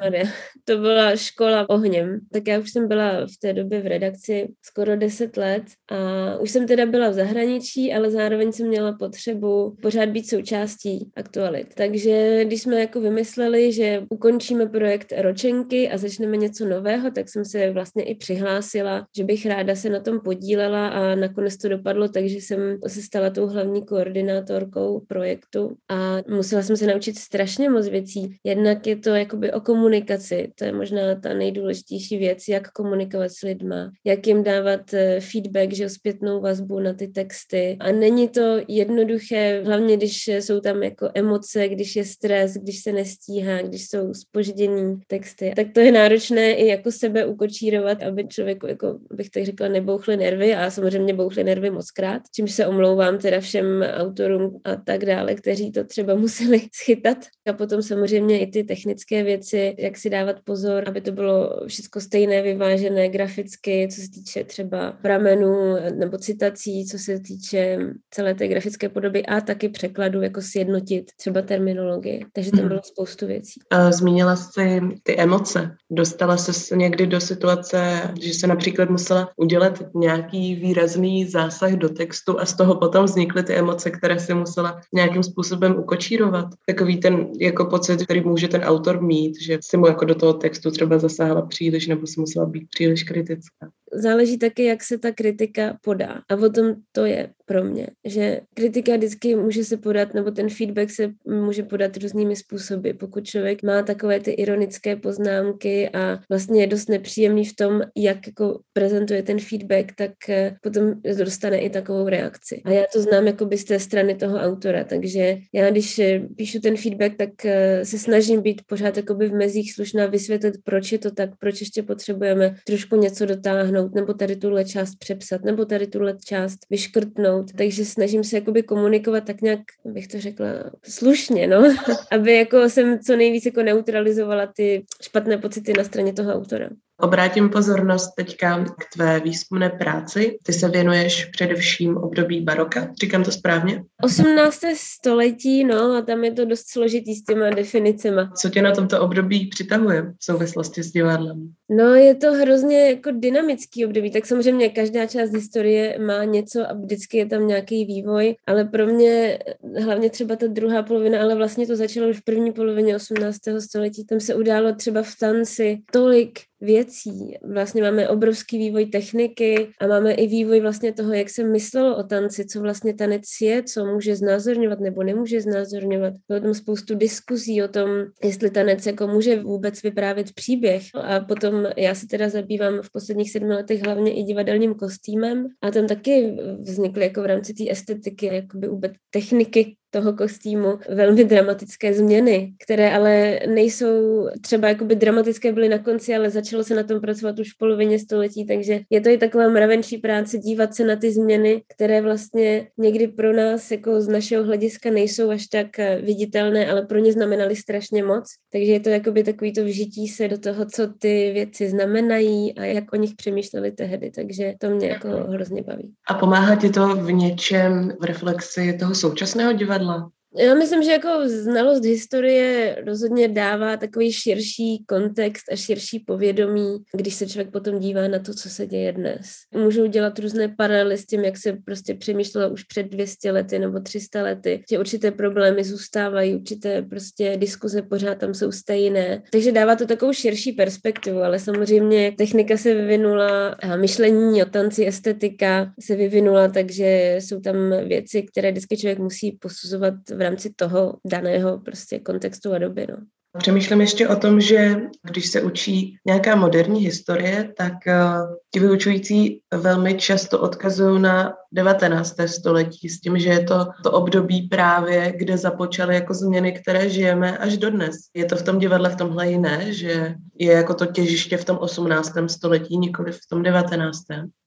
Maria, 0.00 0.24
to 0.64 0.78
byla 0.78 1.16
škola 1.16 1.70
ohněm. 1.70 2.20
Tak 2.32 2.46
já 2.48 2.58
už 2.58 2.72
jsem 2.72 2.88
byla 2.88 3.26
v 3.26 3.38
té 3.40 3.52
době 3.52 3.80
v 3.80 3.86
redakci 3.86 4.48
skoro 4.62 4.96
10 4.96 5.36
let 5.36 5.62
a 5.90 5.96
už 6.38 6.50
jsem 6.50 6.66
teda 6.66 6.86
byla 6.86 7.08
v 7.08 7.14
zahraničí, 7.14 7.94
ale 7.94 8.10
zároveň 8.10 8.52
jsem 8.52 8.68
měla 8.68 8.92
potřebu 8.92 9.76
pořád 9.82 10.08
být 10.08 10.28
součástí 10.28 11.10
aktualit. 11.16 11.74
Takže 11.74 12.44
když 12.44 12.62
jsme 12.62 12.80
jako 12.80 13.00
vymysleli, 13.00 13.72
že 13.72 14.02
ukončíme 14.10 14.66
projekt 14.66 15.12
Ročenky 15.16 15.90
a 15.90 15.98
začneme 15.98 16.36
něco 16.36 16.66
nového, 16.66 17.10
tak 17.10 17.28
jsem 17.28 17.44
se 17.44 17.70
vlastně 17.70 18.04
i 18.04 18.14
přihlásila, 18.14 19.06
že 19.16 19.24
bych 19.24 19.46
ráda 19.46 19.74
se 19.74 19.90
na 19.90 20.00
tom 20.00 20.20
podílela 20.20 20.88
a 20.88 21.14
nakonec 21.14 21.56
to 21.56 21.68
dopadlo, 21.68 22.08
takže 22.08 22.36
jsem 22.36 22.78
se 22.86 23.02
stala 23.02 23.30
tou 23.30 23.46
hlavní 23.46 23.86
koordinátorkou 23.86 25.00
projektu 25.08 25.76
a 25.88 26.16
musela 26.28 26.62
jsem 26.62 26.76
se 26.76 26.86
naučit 26.86 27.18
strašně 27.18 27.70
moc 27.70 27.88
věcí. 27.88 28.36
Jednak 28.44 28.86
je 28.86 28.96
to 28.96 29.25
jakoby 29.26 29.52
o 29.52 29.60
komunikaci. 29.60 30.52
To 30.54 30.64
je 30.64 30.72
možná 30.72 31.14
ta 31.14 31.34
nejdůležitější 31.34 32.18
věc, 32.18 32.48
jak 32.48 32.70
komunikovat 32.70 33.32
s 33.32 33.42
lidma, 33.42 33.92
jak 34.04 34.26
jim 34.26 34.42
dávat 34.42 34.94
eh, 34.94 35.20
feedback, 35.20 35.72
že 35.72 35.88
zpětnou 35.88 36.40
vazbu 36.40 36.80
na 36.80 36.94
ty 36.94 37.08
texty. 37.08 37.76
A 37.80 37.92
není 37.92 38.28
to 38.28 38.58
jednoduché, 38.68 39.62
hlavně 39.64 39.96
když 39.96 40.28
jsou 40.28 40.60
tam 40.60 40.82
jako 40.82 41.10
emoce, 41.14 41.68
když 41.68 41.96
je 41.96 42.04
stres, 42.04 42.54
když 42.54 42.82
se 42.82 42.92
nestíhá, 42.92 43.62
když 43.62 43.88
jsou 43.88 44.14
spoždění 44.14 45.00
texty. 45.06 45.52
Tak 45.56 45.66
to 45.74 45.80
je 45.80 45.92
náročné 45.92 46.52
i 46.52 46.66
jako 46.66 46.92
sebe 46.92 47.26
ukočírovat, 47.26 48.02
aby 48.02 48.28
člověku, 48.28 48.66
jako 48.66 48.98
bych 49.12 49.30
tak 49.30 49.44
řekla, 49.44 49.68
nebouchly 49.68 50.16
nervy 50.16 50.54
a 50.54 50.70
samozřejmě 50.70 51.14
bouchly 51.14 51.44
nervy 51.44 51.70
moc 51.70 51.90
krát, 51.90 52.22
čímž 52.34 52.52
se 52.52 52.66
omlouvám 52.66 53.18
teda 53.18 53.40
všem 53.40 53.82
autorům 53.82 54.60
a 54.64 54.76
tak 54.76 55.04
dále, 55.04 55.34
kteří 55.34 55.72
to 55.72 55.84
třeba 55.84 56.14
museli 56.14 56.60
schytat. 56.72 57.18
A 57.48 57.52
potom 57.52 57.82
samozřejmě 57.82 58.40
i 58.40 58.46
ty 58.46 58.64
technické 58.64 59.15
technické 59.16 59.22
věci, 59.24 59.74
jak 59.78 59.96
si 59.96 60.10
dávat 60.10 60.36
pozor, 60.44 60.84
aby 60.86 61.00
to 61.00 61.12
bylo 61.12 61.60
všechno 61.66 62.00
stejné, 62.00 62.42
vyvážené 62.42 63.08
graficky, 63.08 63.88
co 63.90 64.00
se 64.00 64.10
týče 64.10 64.44
třeba 64.44 64.92
pramenů 65.02 65.76
nebo 65.98 66.18
citací, 66.18 66.86
co 66.86 66.98
se 66.98 67.20
týče 67.20 67.78
celé 68.10 68.34
té 68.34 68.48
grafické 68.48 68.88
podoby 68.88 69.26
a 69.26 69.40
taky 69.40 69.68
překladu, 69.68 70.22
jako 70.22 70.40
sjednotit 70.42 71.10
třeba 71.16 71.42
terminologii. 71.42 72.24
Takže 72.32 72.50
tam 72.50 72.60
mhm. 72.60 72.68
bylo 72.68 72.80
spoustu 72.84 73.26
věcí. 73.26 73.60
Zmínila 73.90 74.36
jsi 74.36 74.80
ty 75.02 75.16
emoce. 75.16 75.76
Dostala 75.90 76.36
se 76.36 76.76
někdy 76.76 77.06
do 77.06 77.20
situace, 77.20 78.00
že 78.20 78.34
se 78.34 78.46
například 78.46 78.90
musela 78.90 79.28
udělat 79.36 79.82
nějaký 79.94 80.54
výrazný 80.54 81.24
zásah 81.26 81.72
do 81.72 81.88
textu 81.88 82.40
a 82.40 82.46
z 82.46 82.56
toho 82.56 82.74
potom 82.74 83.04
vznikly 83.04 83.42
ty 83.42 83.54
emoce, 83.54 83.90
které 83.90 84.18
si 84.20 84.34
musela 84.34 84.80
nějakým 84.94 85.22
způsobem 85.22 85.76
ukočírovat. 85.78 86.46
Takový 86.66 86.96
ten 86.96 87.26
jako 87.40 87.64
pocit, 87.64 88.04
který 88.04 88.20
může 88.20 88.48
ten 88.48 88.60
autor 88.60 89.02
mít, 89.06 89.40
že 89.40 89.58
si 89.62 89.76
mu 89.76 89.86
jako 89.86 90.04
do 90.04 90.14
toho 90.14 90.32
textu 90.32 90.70
třeba 90.70 90.98
zasáhla 90.98 91.46
příliš 91.46 91.86
nebo 91.86 92.06
si 92.06 92.20
musela 92.20 92.46
být 92.46 92.68
příliš 92.70 93.02
kritická. 93.02 93.70
Záleží 93.92 94.38
taky, 94.38 94.64
jak 94.64 94.84
se 94.84 94.98
ta 94.98 95.12
kritika 95.12 95.78
podá. 95.82 96.22
A 96.30 96.34
o 96.34 96.50
tom 96.50 96.74
to 96.92 97.04
je 97.04 97.30
pro 97.46 97.64
mě, 97.64 97.86
že 98.04 98.40
kritika 98.54 98.96
vždycky 98.96 99.36
může 99.36 99.64
se 99.64 99.76
podat, 99.76 100.14
nebo 100.14 100.30
ten 100.30 100.48
feedback 100.48 100.90
se 100.90 101.10
může 101.26 101.62
podat 101.62 101.96
různými 101.96 102.36
způsoby. 102.36 102.90
Pokud 102.90 103.24
člověk 103.24 103.62
má 103.62 103.82
takové 103.82 104.20
ty 104.20 104.30
ironické 104.30 104.96
poznámky 104.96 105.88
a 105.88 106.20
vlastně 106.28 106.60
je 106.60 106.66
dost 106.66 106.88
nepříjemný 106.88 107.44
v 107.44 107.56
tom, 107.56 107.82
jak 107.96 108.26
jako 108.26 108.60
prezentuje 108.72 109.22
ten 109.22 109.38
feedback, 109.38 109.92
tak 109.98 110.12
eh, 110.28 110.56
potom 110.62 110.94
dostane 111.18 111.58
i 111.58 111.70
takovou 111.70 112.08
reakci. 112.08 112.62
A 112.64 112.70
já 112.70 112.84
to 112.92 113.00
znám 113.00 113.26
jako 113.26 113.44
by 113.44 113.58
z 113.58 113.64
té 113.64 113.78
strany 113.78 114.14
toho 114.14 114.38
autora, 114.38 114.84
takže 114.84 115.36
já 115.54 115.70
když 115.70 115.98
eh, 115.98 116.20
píšu 116.36 116.60
ten 116.60 116.76
feedback, 116.76 117.16
tak 117.16 117.44
eh, 117.44 117.84
se 117.84 117.98
snažím 117.98 118.42
být 118.42 118.62
pořád 118.66 118.96
jakoby 118.96 119.28
v 119.28 119.34
mezích 119.34 119.74
slušná, 119.74 120.06
vysvětlit, 120.06 120.54
proč 120.64 120.92
je 120.92 120.98
to 120.98 121.10
tak, 121.10 121.30
proč 121.38 121.60
ještě 121.60 121.82
potřebujeme 121.82 122.54
trošku 122.66 122.96
něco 122.96 123.26
dotáhnout, 123.26 123.75
nebo 123.94 124.14
tady 124.14 124.36
tuhle 124.36 124.64
část 124.64 124.94
přepsat, 124.98 125.44
nebo 125.44 125.64
tady 125.64 125.86
tuhle 125.86 126.16
část 126.24 126.58
vyškrtnout. 126.70 127.52
Takže 127.52 127.84
snažím 127.84 128.24
se 128.24 128.36
jakoby 128.36 128.62
komunikovat 128.62 129.24
tak 129.24 129.40
nějak, 129.40 129.60
bych 129.84 130.08
to 130.08 130.20
řekla, 130.20 130.46
slušně, 130.84 131.46
no, 131.46 131.74
aby 132.12 132.34
jako 132.34 132.68
jsem 132.68 132.98
co 132.98 133.16
nejvíc 133.16 133.46
jako 133.46 133.62
neutralizovala 133.62 134.52
ty 134.56 134.84
špatné 135.02 135.38
pocity 135.38 135.72
na 135.72 135.84
straně 135.84 136.12
toho 136.12 136.32
autora. 136.32 136.68
Obrátím 137.00 137.50
pozornost 137.50 138.10
teďka 138.16 138.64
k 138.64 138.94
tvé 138.94 139.20
výzkumné 139.20 139.70
práci. 139.70 140.38
Ty 140.42 140.52
se 140.52 140.68
věnuješ 140.68 141.24
především 141.24 141.96
období 141.96 142.40
baroka, 142.40 142.88
říkám 143.00 143.24
to 143.24 143.30
správně? 143.32 143.84
18. 144.02 144.60
století, 144.74 145.64
no 145.64 145.96
a 145.96 146.02
tam 146.02 146.24
je 146.24 146.32
to 146.32 146.44
dost 146.44 146.64
složitý 146.70 147.14
s 147.14 147.24
těma 147.24 147.50
definicema. 147.50 148.32
Co 148.36 148.50
tě 148.50 148.62
na 148.62 148.72
tomto 148.72 149.00
období 149.00 149.46
přitahuje 149.46 150.02
v 150.02 150.24
souvislosti 150.24 150.82
s 150.82 150.92
divadlem? 150.92 151.52
No 151.70 151.94
je 151.94 152.14
to 152.14 152.32
hrozně 152.32 152.90
jako 152.90 153.10
dynamický 153.10 153.86
období, 153.86 154.10
tak 154.10 154.26
samozřejmě 154.26 154.68
každá 154.68 155.06
část 155.06 155.32
historie 155.32 155.98
má 155.98 156.24
něco 156.24 156.70
a 156.70 156.72
vždycky 156.72 157.16
je 157.18 157.26
tam 157.26 157.46
nějaký 157.46 157.84
vývoj, 157.84 158.36
ale 158.46 158.64
pro 158.64 158.86
mě 158.86 159.38
hlavně 159.82 160.10
třeba 160.10 160.36
ta 160.36 160.46
druhá 160.46 160.82
polovina, 160.82 161.22
ale 161.22 161.34
vlastně 161.34 161.66
to 161.66 161.76
začalo 161.76 162.08
už 162.08 162.16
v 162.16 162.24
první 162.24 162.52
polovině 162.52 162.96
18. 162.96 163.38
století, 163.58 164.04
tam 164.04 164.20
se 164.20 164.34
událo 164.34 164.74
třeba 164.74 165.02
v 165.02 165.14
tanci 165.20 165.78
tolik 165.92 166.38
věcí. 166.60 167.34
Vlastně 167.54 167.82
máme 167.82 168.08
obrovský 168.08 168.58
vývoj 168.58 168.86
techniky 168.86 169.68
a 169.80 169.86
máme 169.86 170.12
i 170.12 170.26
vývoj 170.26 170.60
vlastně 170.60 170.92
toho, 170.92 171.12
jak 171.12 171.30
se 171.30 171.44
myslelo 171.44 171.96
o 171.96 172.02
tanci, 172.02 172.46
co 172.46 172.60
vlastně 172.60 172.94
tanec 172.94 173.22
je, 173.40 173.62
co 173.62 173.86
může 173.86 174.16
znázorňovat 174.16 174.80
nebo 174.80 175.02
nemůže 175.02 175.40
znázorňovat. 175.40 176.14
Bylo 176.28 176.40
tam 176.40 176.54
spoustu 176.54 176.94
diskuzí 176.94 177.62
o 177.62 177.68
tom, 177.68 177.90
jestli 178.24 178.50
tanec 178.50 178.86
jako 178.86 179.06
může 179.06 179.42
vůbec 179.42 179.82
vyprávět 179.82 180.32
příběh. 180.32 180.82
A 180.94 181.20
potom 181.20 181.66
já 181.76 181.94
se 181.94 182.06
teda 182.06 182.28
zabývám 182.28 182.82
v 182.82 182.92
posledních 182.92 183.32
sedmi 183.32 183.54
letech 183.54 183.82
hlavně 183.82 184.14
i 184.14 184.22
divadelním 184.22 184.74
kostýmem 184.74 185.46
a 185.62 185.70
tam 185.70 185.86
taky 185.86 186.36
vznikly 186.60 187.04
jako 187.04 187.22
v 187.22 187.26
rámci 187.26 187.54
té 187.54 187.70
estetiky, 187.70 188.26
jakoby 188.26 188.68
vůbec 188.68 188.92
techniky 189.10 189.76
toho 189.90 190.12
kostýmu 190.12 190.78
velmi 190.88 191.24
dramatické 191.24 191.94
změny, 191.94 192.52
které 192.64 192.92
ale 192.92 193.40
nejsou 193.46 194.26
třeba 194.40 194.68
jakoby 194.68 194.96
dramatické 194.96 195.52
byly 195.52 195.68
na 195.68 195.78
konci, 195.78 196.16
ale 196.16 196.30
začalo 196.30 196.64
se 196.64 196.74
na 196.74 196.82
tom 196.82 197.00
pracovat 197.00 197.38
už 197.38 197.52
v 197.52 197.58
polovině 197.58 197.98
století, 197.98 198.46
takže 198.46 198.80
je 198.90 199.00
to 199.00 199.08
i 199.08 199.18
taková 199.18 199.48
mravenčí 199.48 199.98
práce 199.98 200.38
dívat 200.38 200.74
se 200.74 200.84
na 200.84 200.96
ty 200.96 201.12
změny, 201.12 201.62
které 201.74 202.00
vlastně 202.00 202.68
někdy 202.78 203.08
pro 203.08 203.32
nás 203.32 203.70
jako 203.70 204.00
z 204.00 204.08
našeho 204.08 204.44
hlediska 204.44 204.90
nejsou 204.90 205.30
až 205.30 205.46
tak 205.46 205.78
eh, 205.78 206.00
viditelné, 206.02 206.70
ale 206.70 206.82
pro 206.82 206.98
ně 206.98 207.12
znamenaly 207.12 207.56
strašně 207.56 208.02
moc. 208.02 208.24
Takže 208.52 208.72
je 208.72 208.80
to 208.80 208.88
jakoby 208.88 209.24
takový 209.24 209.52
to 209.52 209.64
vžití 209.64 210.08
se 210.08 210.28
do 210.28 210.38
toho, 210.38 210.66
co 210.66 210.86
ty 210.98 211.30
věci 211.32 211.68
znamenají 211.68 212.58
a 212.58 212.64
jak 212.64 212.92
o 212.92 212.96
nich 212.96 213.14
přemýšleli 213.14 213.72
tehdy, 213.72 214.10
takže 214.10 214.54
to 214.58 214.70
mě 214.70 214.88
jako 214.88 215.08
hrozně 215.08 215.62
baví. 215.62 215.92
A 216.08 216.14
pomáhá 216.14 216.56
ti 216.56 216.70
to 216.70 216.96
v 216.96 217.12
něčem 217.12 217.92
v 218.00 218.04
reflexi 218.04 218.76
toho 218.80 218.94
současného 218.94 219.52
divadla? 219.52 219.75
Divadla? 219.78 220.15
Já 220.38 220.54
myslím, 220.54 220.82
že 220.82 220.90
jako 220.90 221.08
znalost 221.24 221.84
historie 221.84 222.76
rozhodně 222.86 223.28
dává 223.28 223.76
takový 223.76 224.12
širší 224.12 224.84
kontext 224.86 225.44
a 225.52 225.56
širší 225.56 225.98
povědomí, 225.98 226.76
když 226.92 227.14
se 227.14 227.26
člověk 227.26 227.50
potom 227.52 227.78
dívá 227.78 228.08
na 228.08 228.18
to, 228.18 228.34
co 228.34 228.50
se 228.50 228.66
děje 228.66 228.92
dnes. 228.92 229.26
Můžou 229.54 229.86
dělat 229.86 230.18
různé 230.18 230.48
paralely 230.48 230.98
s 230.98 231.06
tím, 231.06 231.24
jak 231.24 231.36
se 231.36 231.52
prostě 231.64 231.94
přemýšlelo 231.94 232.52
už 232.52 232.62
před 232.62 232.82
200 232.82 233.30
lety 233.30 233.58
nebo 233.58 233.80
300 233.80 234.22
lety, 234.22 234.64
že 234.70 234.78
určité 234.78 235.10
problémy 235.10 235.64
zůstávají, 235.64 236.34
určité 236.34 236.82
prostě 236.82 237.36
diskuze 237.36 237.82
pořád 237.82 238.18
tam 238.18 238.34
jsou 238.34 238.52
stejné. 238.52 239.22
Takže 239.32 239.52
dává 239.52 239.76
to 239.76 239.86
takovou 239.86 240.12
širší 240.12 240.52
perspektivu, 240.52 241.22
ale 241.22 241.38
samozřejmě 241.38 242.12
technika 242.18 242.56
se 242.56 242.74
vyvinula, 242.74 243.48
a 243.48 243.76
myšlení 243.76 244.42
o 244.42 244.46
tanci, 244.46 244.86
estetika 244.86 245.72
se 245.80 245.96
vyvinula, 245.96 246.48
takže 246.48 247.16
jsou 247.20 247.40
tam 247.40 247.56
věci, 247.88 248.22
které 248.22 248.50
vždycky 248.50 248.76
člověk 248.76 248.98
musí 248.98 249.38
posuzovat 249.40 249.94
v 250.10 250.25
rámci 250.26 250.50
toho 250.50 250.94
daného 251.04 251.58
prostě 251.58 251.98
kontextu 251.98 252.52
a 252.52 252.58
doby. 252.58 252.86
No. 252.90 252.96
Přemýšlím 253.38 253.80
ještě 253.80 254.08
o 254.08 254.16
tom, 254.16 254.40
že 254.40 254.76
když 255.02 255.26
se 255.26 255.42
učí 255.42 255.96
nějaká 256.06 256.36
moderní 256.36 256.80
historie, 256.80 257.52
tak 257.56 257.72
uh, 257.72 258.36
ti 258.54 258.60
vyučující 258.60 259.40
velmi 259.54 259.94
často 259.94 260.40
odkazují 260.40 261.02
na 261.02 261.34
19. 261.52 262.16
století 262.26 262.88
s 262.88 263.00
tím, 263.00 263.18
že 263.18 263.28
je 263.28 263.44
to 263.44 263.66
to 263.82 263.92
období 263.92 264.42
právě, 264.42 265.12
kde 265.16 265.38
započaly 265.38 265.94
jako 265.94 266.14
změny, 266.14 266.52
které 266.52 266.90
žijeme 266.90 267.38
až 267.38 267.56
dodnes. 267.56 267.96
Je 268.14 268.24
to 268.24 268.36
v 268.36 268.42
tom 268.42 268.58
divadle 268.58 268.90
v 268.90 268.96
tomhle 268.96 269.28
jiné, 269.28 269.72
že 269.72 270.14
je 270.38 270.52
jako 270.52 270.74
to 270.74 270.86
těžiště 270.86 271.36
v 271.36 271.44
tom 271.44 271.58
18. 271.58 272.12
století, 272.26 272.78
nikoli 272.78 273.12
v 273.12 273.20
tom 273.30 273.42
19. 273.42 273.98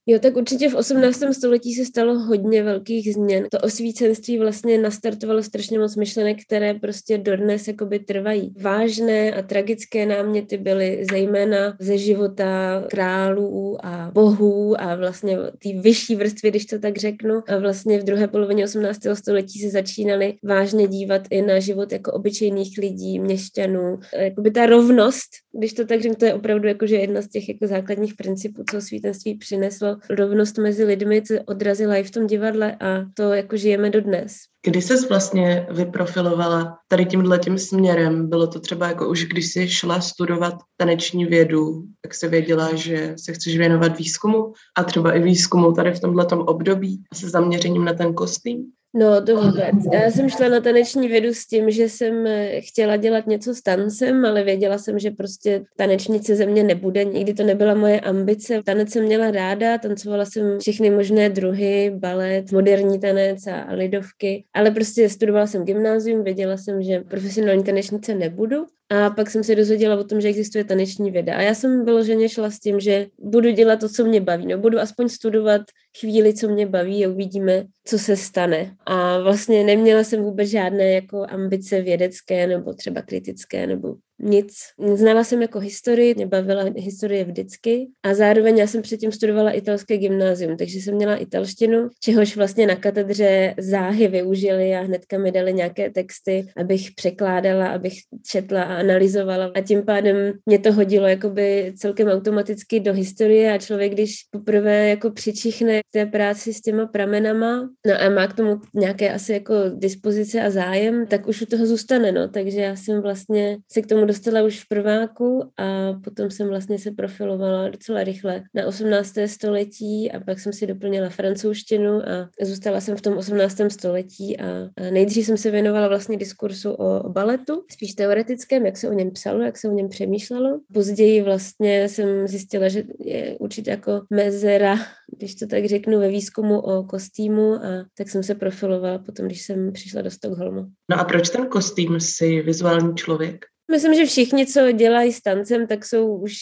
Jo, 0.06 0.20
tak 0.20 0.38
určitě 0.38 0.70
v 0.70 0.76
18. 0.76 1.24
století 1.32 1.74
se 1.74 1.86
stalo 1.86 2.20
hodně 2.20 2.64
velkých 2.64 3.14
změn. 3.14 3.48
To 3.52 3.58
osvícenství 3.58 4.38
vlastně 4.38 4.78
nastartovalo 4.78 5.44
strašně 5.44 5.80
moc 5.80 5.96
myšlenek, 5.96 6.38
které 6.46 6.74
prostě 6.74 7.18
dodnes 7.18 7.68
jakoby 7.68 8.00
trvají. 8.00 8.54
Vážné 8.62 9.32
a 9.32 9.42
tragické 9.42 10.06
náměty 10.06 10.58
byly 10.58 11.06
zejména 11.12 11.78
ze 11.80 11.98
života 11.98 12.84
králů 12.90 13.86
a 13.86 14.12
bohů 14.14 14.82
a 14.82 14.96
vlastně 14.96 15.38
ty 15.60 15.74
vyšší 15.74 16.16
vrstvy, 16.16 16.50
když 16.50 16.66
to 16.66 16.80
tak 16.80 16.98
řeknu. 16.98 17.42
A 17.48 17.58
vlastně 17.58 18.00
v 18.00 18.04
druhé 18.04 18.28
polovině 18.28 18.64
18. 18.64 19.00
století 19.14 19.60
se 19.60 19.70
začínali 19.70 20.34
vážně 20.44 20.88
dívat 20.88 21.22
i 21.30 21.42
na 21.42 21.60
život 21.60 21.92
jako 21.92 22.12
obyčejných 22.12 22.78
lidí, 22.78 23.20
měšťanů. 23.20 24.00
Jakoby 24.16 24.52
ta 24.52 24.66
rovnost, 24.66 25.30
když 25.58 25.74
to 25.74 25.86
tak 25.86 26.02
řeknu, 26.02 26.16
to 26.16 26.26
je 26.26 26.34
opravdu 26.34 26.68
jakože 26.68 26.96
jedna 26.96 27.22
z 27.22 27.28
těch 27.28 27.50
jako 27.50 27.68
základních 27.68 28.14
principů, 28.16 28.64
co 28.72 28.78
osvícenství 28.78 29.38
přineslo 29.38 29.99
rovnost 30.10 30.58
mezi 30.58 30.84
lidmi 30.84 31.24
odrazila 31.46 31.96
i 31.96 32.04
v 32.04 32.12
tom 32.12 32.28
divadle 32.28 32.76
a 32.76 33.06
to 33.14 33.34
jako 33.34 33.58
žijeme 33.58 33.90
dodnes. 33.90 34.38
Kdy 34.66 34.82
jsi 34.82 35.08
vlastně 35.08 35.68
vyprofilovala 35.72 36.78
tady 36.88 37.06
tímhle 37.06 37.40
tím 37.40 37.58
směrem? 37.58 38.30
Bylo 38.30 38.48
to 38.48 38.60
třeba 38.60 38.88
jako 38.88 39.10
už, 39.10 39.26
když 39.26 39.52
jsi 39.52 39.70
šla 39.70 40.02
studovat 40.02 40.54
taneční 40.78 41.26
vědu, 41.26 41.84
tak 42.02 42.14
se 42.14 42.28
věděla, 42.28 42.76
že 42.76 43.14
se 43.24 43.34
chceš 43.34 43.58
věnovat 43.58 43.98
výzkumu 43.98 44.54
a 44.78 44.84
třeba 44.84 45.14
i 45.14 45.20
výzkumu 45.20 45.72
tady 45.72 45.92
v 45.92 46.00
tomhle 46.00 46.26
období 46.26 47.04
se 47.14 47.30
zaměřením 47.30 47.86
na 47.86 47.94
ten 47.94 48.14
kostým? 48.14 48.66
No, 48.94 49.26
to 49.26 49.36
vůbec. 49.36 49.76
Já 49.94 50.12
jsem 50.12 50.30
šla 50.30 50.50
na 50.50 50.60
taneční 50.60 51.08
vědu 51.08 51.34
s 51.34 51.46
tím, 51.46 51.72
že 51.72 51.90
jsem 51.90 52.28
eh, 52.28 52.62
chtěla 52.62 52.96
dělat 52.96 53.28
něco 53.28 53.56
s 53.56 53.62
tancem, 53.62 54.26
ale 54.26 54.44
věděla 54.44 54.78
jsem, 54.78 55.00
že 55.00 55.12
prostě 55.12 55.64
tanečnice 55.78 56.36
ze 56.36 56.46
mě 56.46 56.64
nebude. 56.64 57.04
Nikdy 57.04 57.34
to 57.34 57.44
nebyla 57.44 57.74
moje 57.74 58.00
ambice. 58.00 58.64
Tanec 58.64 58.92
jsem 58.92 59.04
měla 59.04 59.32
ráda, 59.32 59.78
tancovala 59.78 60.26
jsem 60.26 60.60
všechny 60.60 60.90
možné 60.90 61.30
druhy, 61.30 61.92
balet, 61.96 62.52
moderní 62.52 63.00
tanec 63.00 63.48
a 63.48 63.74
lidovky, 63.74 64.44
ale 64.54 64.72
prostě 64.72 65.10
studovala 65.10 65.48
jsem 65.48 65.66
gymnázium, 65.66 66.24
věděla 66.24 66.58
jsem, 66.58 66.84
že 66.84 67.00
profesionální 67.00 67.64
tanečnice 67.64 68.16
nebudu. 68.16 68.66
A 68.90 69.10
pak 69.10 69.30
jsem 69.30 69.44
se 69.44 69.56
dozvěděla 69.56 70.00
o 70.00 70.04
tom, 70.04 70.22
že 70.22 70.28
existuje 70.28 70.64
taneční 70.64 71.12
věda. 71.12 71.36
A 71.36 71.42
já 71.42 71.54
jsem 71.54 71.86
vyloženě 71.86 72.30
šla 72.30 72.52
s 72.52 72.60
tím, 72.60 72.80
že 72.80 73.08
budu 73.20 73.52
dělat 73.52 73.80
to, 73.80 73.90
co 73.90 74.06
mě 74.06 74.22
baví. 74.22 74.48
No, 74.48 74.58
budu 74.58 74.80
aspoň 74.80 75.10
studovat 75.10 75.62
chvíli, 76.00 76.34
co 76.34 76.48
mě 76.50 76.66
baví 76.66 77.06
a 77.06 77.10
uvidíme, 77.10 77.66
co 77.86 78.00
se 78.00 78.18
stane. 78.18 78.76
A 78.86 79.20
vlastně 79.20 79.64
neměla 79.64 80.04
jsem 80.04 80.24
vůbec 80.24 80.50
žádné 80.50 80.92
jako 80.92 81.26
ambice 81.30 81.82
vědecké 81.82 82.48
nebo 82.48 82.74
třeba 82.74 83.02
kritické 83.02 83.68
nebo 83.68 83.96
nic. 84.20 84.54
Znala 84.94 85.24
jsem 85.24 85.42
jako 85.42 85.60
historii, 85.60 86.16
mě 86.16 86.28
bavila 86.28 86.66
historie 86.76 87.24
vždycky 87.24 87.88
a 88.04 88.14
zároveň 88.14 88.58
já 88.58 88.68
jsem 88.68 88.82
předtím 88.82 89.12
studovala 89.12 89.52
italské 89.52 89.98
gymnázium, 89.98 90.58
takže 90.58 90.78
jsem 90.78 90.96
měla 90.96 91.16
italštinu, 91.16 91.90
čehož 92.00 92.36
vlastně 92.36 92.68
na 92.68 92.76
katedře 92.76 93.54
záhy 93.58 94.08
využili 94.08 94.76
a 94.76 94.82
hnedka 94.82 95.18
mi 95.18 95.32
dali 95.32 95.54
nějaké 95.54 95.90
texty, 95.90 96.48
abych 96.58 96.92
překládala, 96.96 97.68
abych 97.68 97.94
četla 98.32 98.64
a 98.64 98.76
analyzovala 98.76 99.52
a 99.56 99.62
tím 99.62 99.84
pádem 99.86 100.34
mě 100.46 100.60
to 100.60 100.74
hodilo 100.74 101.08
jakoby 101.08 101.74
celkem 101.78 102.08
automaticky 102.08 102.80
do 102.80 102.94
historie 102.94 103.54
a 103.54 103.58
člověk, 103.58 103.94
když 103.94 104.16
poprvé 104.32 104.90
jako 104.90 105.12
přičichne 105.12 105.80
té 105.92 106.06
práci 106.06 106.54
s 106.54 106.62
těma 106.62 106.86
pramenama 106.86 107.70
no 107.88 107.94
a 108.02 108.10
má 108.10 108.28
k 108.28 108.34
tomu 108.34 108.62
nějaké 108.74 109.14
asi 109.14 109.34
jako 109.34 109.54
dispozice 109.76 110.42
a 110.42 110.50
zájem, 110.50 111.08
tak 111.08 111.28
už 111.28 111.42
u 111.42 111.46
toho 111.46 111.66
zůstane, 111.66 112.12
no, 112.12 112.28
takže 112.28 112.62
já 112.62 112.76
jsem 112.76 113.02
vlastně 113.02 113.58
se 113.72 113.82
k 113.82 113.88
tomu 113.88 114.06
dostala 114.10 114.44
už 114.44 114.64
v 114.64 114.68
prváku 114.68 115.52
a 115.58 115.94
potom 116.04 116.32
jsem 116.32 116.48
vlastně 116.48 116.80
se 116.80 116.92
profilovala 116.92 117.70
docela 117.70 118.04
rychle 118.04 118.44
na 118.54 118.66
18. 118.66 119.14
století 119.26 120.12
a 120.12 120.20
pak 120.20 120.40
jsem 120.40 120.54
si 120.54 120.68
doplnila 120.68 121.10
francouzštinu 121.10 121.92
a 122.10 122.30
zůstala 122.42 122.82
jsem 122.82 122.98
v 122.98 123.02
tom 123.02 123.18
18. 123.18 123.62
století 123.70 124.40
a, 124.40 124.46
nejdřív 124.92 125.26
jsem 125.26 125.38
se 125.38 125.52
věnovala 125.52 125.88
vlastně 125.88 126.18
diskursu 126.18 126.72
o, 126.72 127.10
baletu, 127.10 127.64
spíš 127.72 127.94
teoretickém, 127.94 128.66
jak 128.66 128.78
se 128.78 128.90
o 128.90 128.94
něm 128.94 129.12
psalo, 129.12 129.42
jak 129.42 129.58
se 129.58 129.70
o 129.70 129.74
něm 129.74 129.90
přemýšlelo. 129.90 130.60
Později 130.74 131.22
vlastně 131.22 131.90
jsem 131.90 132.28
zjistila, 132.28 132.68
že 132.68 132.84
je 133.00 133.38
určitě 133.40 133.72
jako 133.72 134.02
mezera, 134.10 134.76
když 135.18 135.36
to 135.36 135.48
tak 135.48 135.66
řeknu, 135.66 136.00
ve 136.00 136.10
výzkumu 136.10 136.60
o 136.60 136.84
kostýmu 136.84 137.54
a 137.54 137.86
tak 137.98 138.10
jsem 138.10 138.24
se 138.24 138.36
profilovala 138.36 138.98
potom, 138.98 139.26
když 139.26 139.42
jsem 139.42 139.72
přišla 139.72 140.02
do 140.02 140.12
Stockholmu. 140.12 140.66
No 140.90 141.00
a 141.00 141.04
proč 141.04 141.30
ten 141.30 141.48
kostým 141.48 142.00
si 142.00 142.42
vizuální 142.42 142.96
člověk? 142.96 143.46
Myslím, 143.72 143.94
že 143.94 144.06
všichni, 144.06 144.46
co 144.46 144.72
dělají 144.72 145.14
s 145.14 145.22
tancem, 145.22 145.68
tak 145.68 145.86
jsou 145.86 146.18
už 146.18 146.36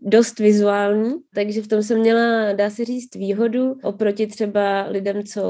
dost 0.00 0.38
vizuální, 0.38 1.14
takže 1.34 1.62
v 1.62 1.68
tom 1.68 1.82
jsem 1.82 1.98
měla, 1.98 2.52
dá 2.52 2.70
se 2.70 2.84
říct, 2.84 3.14
výhodu 3.14 3.76
oproti 3.82 4.26
třeba 4.26 4.86
lidem, 4.88 5.22
co 5.22 5.42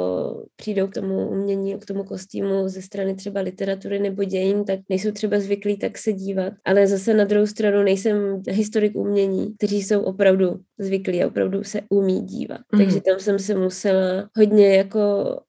přijdou 0.56 0.86
k 0.86 0.94
tomu 0.94 1.28
umění, 1.28 1.78
k 1.78 1.86
tomu 1.86 2.04
kostýmu 2.04 2.68
ze 2.68 2.82
strany 2.82 3.14
třeba 3.14 3.40
literatury 3.40 3.98
nebo 3.98 4.24
dějin, 4.24 4.64
tak 4.64 4.80
nejsou 4.88 5.10
třeba 5.10 5.40
zvyklí 5.40 5.78
tak 5.78 5.98
se 5.98 6.12
dívat. 6.12 6.52
Ale 6.64 6.86
zase 6.86 7.14
na 7.14 7.24
druhou 7.24 7.46
stranu 7.46 7.82
nejsem 7.82 8.42
historik 8.48 8.96
umění, 8.96 9.54
kteří 9.56 9.82
jsou 9.82 10.00
opravdu 10.00 10.60
zvyklí 10.78 11.22
a 11.22 11.26
opravdu 11.26 11.64
se 11.64 11.80
umí 11.88 12.20
dívat. 12.20 12.60
Mm. 12.72 12.80
Takže 12.80 13.00
tam 13.00 13.20
jsem 13.20 13.38
se 13.38 13.54
musela 13.54 14.30
hodně 14.36 14.76
jako 14.76 15.00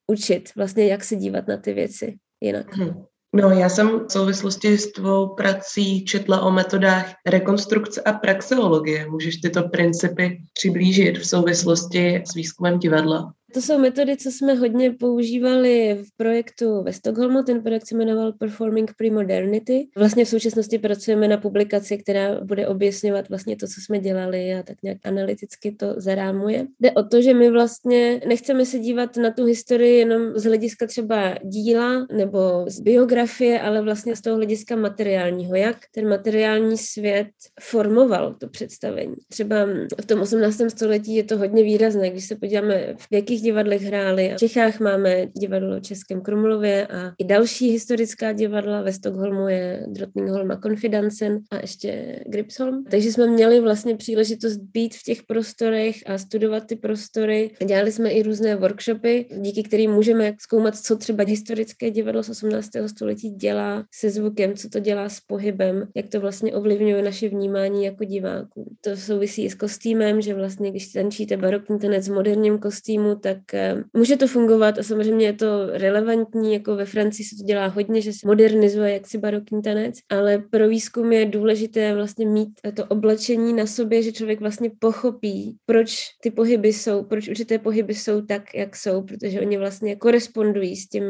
učit 0.08 0.50
vlastně, 0.56 0.88
jak 0.88 1.04
se 1.04 1.16
dívat 1.16 1.48
na 1.48 1.58
ty 1.58 1.74
věci 1.74 2.16
jinak. 2.42 2.78
Mm. 2.78 3.11
No, 3.34 3.50
já 3.50 3.70
jsem 3.70 4.00
v 4.00 4.12
souvislosti 4.12 4.78
s 4.78 4.92
tvou 4.92 5.36
prací 5.36 6.06
četla 6.06 6.42
o 6.42 6.52
metodách 6.52 7.14
rekonstrukce 7.26 8.02
a 8.02 8.14
praxeologie. 8.14 9.10
Můžeš 9.10 9.38
tyto 9.38 9.70
principy 9.70 10.42
přiblížit 10.54 11.18
v 11.18 11.28
souvislosti 11.28 12.24
s 12.32 12.34
výzkumem 12.34 12.80
divadla? 12.80 13.34
To 13.54 13.62
jsou 13.62 13.78
metody, 13.78 14.18
co 14.18 14.32
jsme 14.32 14.54
hodně 14.54 14.92
používali 14.92 16.00
v 16.04 16.18
projektu 16.18 16.84
ve 16.84 16.94
Stockholmu. 16.94 17.44
Ten 17.44 17.64
projekt 17.64 17.88
se 17.88 17.96
jmenoval 17.96 18.34
Performing 18.34 18.92
Premodernity. 18.98 19.88
Vlastně 19.96 20.26
v 20.26 20.30
současnosti 20.30 20.80
pracujeme 20.80 21.28
na 21.28 21.38
publikaci, 21.38 21.98
která 21.98 22.42
bude 22.44 22.68
objasňovat 22.68 23.30
vlastně 23.30 23.56
to, 23.56 23.68
co 23.68 23.82
jsme 23.82 24.00
dělali 24.00 24.54
a 24.54 24.64
tak 24.64 24.78
nějak 24.84 24.98
analyticky 25.04 25.72
to 25.72 25.94
zarámuje. 25.98 26.68
Jde 26.80 26.92
o 26.92 27.04
to, 27.04 27.22
že 27.22 27.34
my 27.34 27.52
vlastně 27.52 28.22
nechceme 28.28 28.66
se 28.66 28.80
dívat 28.80 29.18
na 29.18 29.32
tu 29.32 29.46
historii 29.46 29.98
jenom 29.98 30.22
z 30.36 30.44
hlediska 30.44 30.88
třeba 30.88 31.36
díla 31.44 32.08
nebo 32.18 32.40
z 32.68 32.80
biografie, 32.80 33.62
ale 33.62 33.82
vlastně 33.82 34.16
z 34.16 34.22
toho 34.22 34.36
hlediska 34.36 34.76
materiálního, 34.76 35.56
jak 35.56 35.78
ten 35.92 36.10
materiální 36.10 36.78
svět 36.78 37.28
formoval 37.62 38.34
to 38.34 38.48
představení. 38.48 39.16
Třeba 39.28 39.56
v 40.02 40.06
tom 40.06 40.22
18. 40.22 40.62
století 40.68 41.16
je 41.16 41.24
to 41.24 41.38
hodně 41.38 41.64
výrazné, 41.64 42.10
když 42.10 42.26
se 42.26 42.36
podíváme, 42.36 42.96
v 42.98 43.08
jakých 43.12 43.41
českých 43.42 43.54
divadlech 43.54 43.82
hráli. 43.82 44.34
V 44.36 44.40
Čechách 44.40 44.80
máme 44.80 45.28
divadlo 45.38 45.80
v 45.80 45.82
Českém 45.82 46.22
Krumlově 46.22 46.88
a 46.88 47.14
i 47.18 47.24
další 47.24 47.72
historická 47.72 48.34
divadla. 48.34 48.82
Ve 48.82 48.94
Stockholmu 48.94 49.48
je 49.48 49.86
Drottningholm 49.88 50.52
a 50.52 50.60
Confidancen 50.64 51.40
a 51.52 51.62
ještě 51.62 52.20
Gripsholm. 52.28 52.84
Takže 52.92 53.12
jsme 53.12 53.28
měli 53.28 53.60
vlastně 53.60 53.96
příležitost 53.96 54.58
být 54.58 54.96
v 54.96 55.04
těch 55.04 55.24
prostorech 55.24 55.96
a 56.06 56.18
studovat 56.18 56.66
ty 56.68 56.76
prostory. 56.76 57.52
Dělali 57.66 57.92
jsme 57.92 58.10
i 58.10 58.24
různé 58.24 58.56
workshopy, 58.56 59.26
díky 59.42 59.64
kterým 59.64 59.92
můžeme 59.92 60.34
zkoumat, 60.40 60.76
co 60.76 60.96
třeba 60.96 61.24
historické 61.28 61.92
divadlo 61.92 62.24
z 62.24 62.30
18. 62.30 62.70
století 62.88 63.30
dělá 63.30 63.86
se 63.94 64.10
zvukem, 64.10 64.54
co 64.54 64.70
to 64.70 64.80
dělá 64.80 65.10
s 65.10 65.20
pohybem, 65.20 65.88
jak 65.96 66.08
to 66.08 66.20
vlastně 66.20 66.54
ovlivňuje 66.54 67.02
naše 67.02 67.30
vnímání 67.30 67.86
jako 67.86 68.04
diváků. 68.04 68.76
To 68.82 68.98
souvisí 68.98 69.44
i 69.44 69.50
s 69.50 69.56
kostýmem, 69.56 70.22
že 70.22 70.34
vlastně 70.34 70.72
když 70.72 70.88
tančíte 70.88 71.38
barokní 71.38 71.80
tanec 71.80 72.10
v 72.10 72.14
moderním 72.14 72.58
kostýmu, 72.58 73.16
tak 73.16 73.31
tak 73.36 73.54
eh, 73.54 73.84
může 73.98 74.18
to 74.18 74.28
fungovat 74.28 74.80
a 74.80 74.84
samozřejmě 74.84 75.26
je 75.26 75.34
to 75.34 75.68
relevantní, 75.72 76.54
jako 76.54 76.76
ve 76.76 76.86
Francii 76.86 77.26
se 77.26 77.36
to 77.36 77.44
dělá 77.44 77.68
hodně, 77.68 78.02
že 78.02 78.14
se 78.14 78.28
modernizuje 78.28 78.94
jaksi 78.94 79.18
barokní 79.18 79.62
tanec, 79.62 79.96
ale 80.10 80.38
pro 80.38 80.68
výzkum 80.68 81.12
je 81.12 81.26
důležité 81.26 81.96
vlastně 81.96 82.28
mít 82.28 82.50
to 82.76 82.86
oblečení 82.86 83.54
na 83.54 83.66
sobě, 83.66 84.04
že 84.04 84.12
člověk 84.12 84.40
vlastně 84.40 84.72
pochopí, 84.80 85.58
proč 85.66 86.04
ty 86.22 86.32
pohyby 86.32 86.74
jsou, 86.74 87.04
proč 87.04 87.30
určité 87.30 87.60
pohyby 87.60 87.96
jsou 87.96 88.22
tak, 88.22 88.44
jak 88.56 88.76
jsou, 88.76 89.02
protože 89.02 89.42
oni 89.42 89.58
vlastně 89.58 89.96
korespondují 89.96 90.76
s 90.76 90.88
tím 90.88 91.04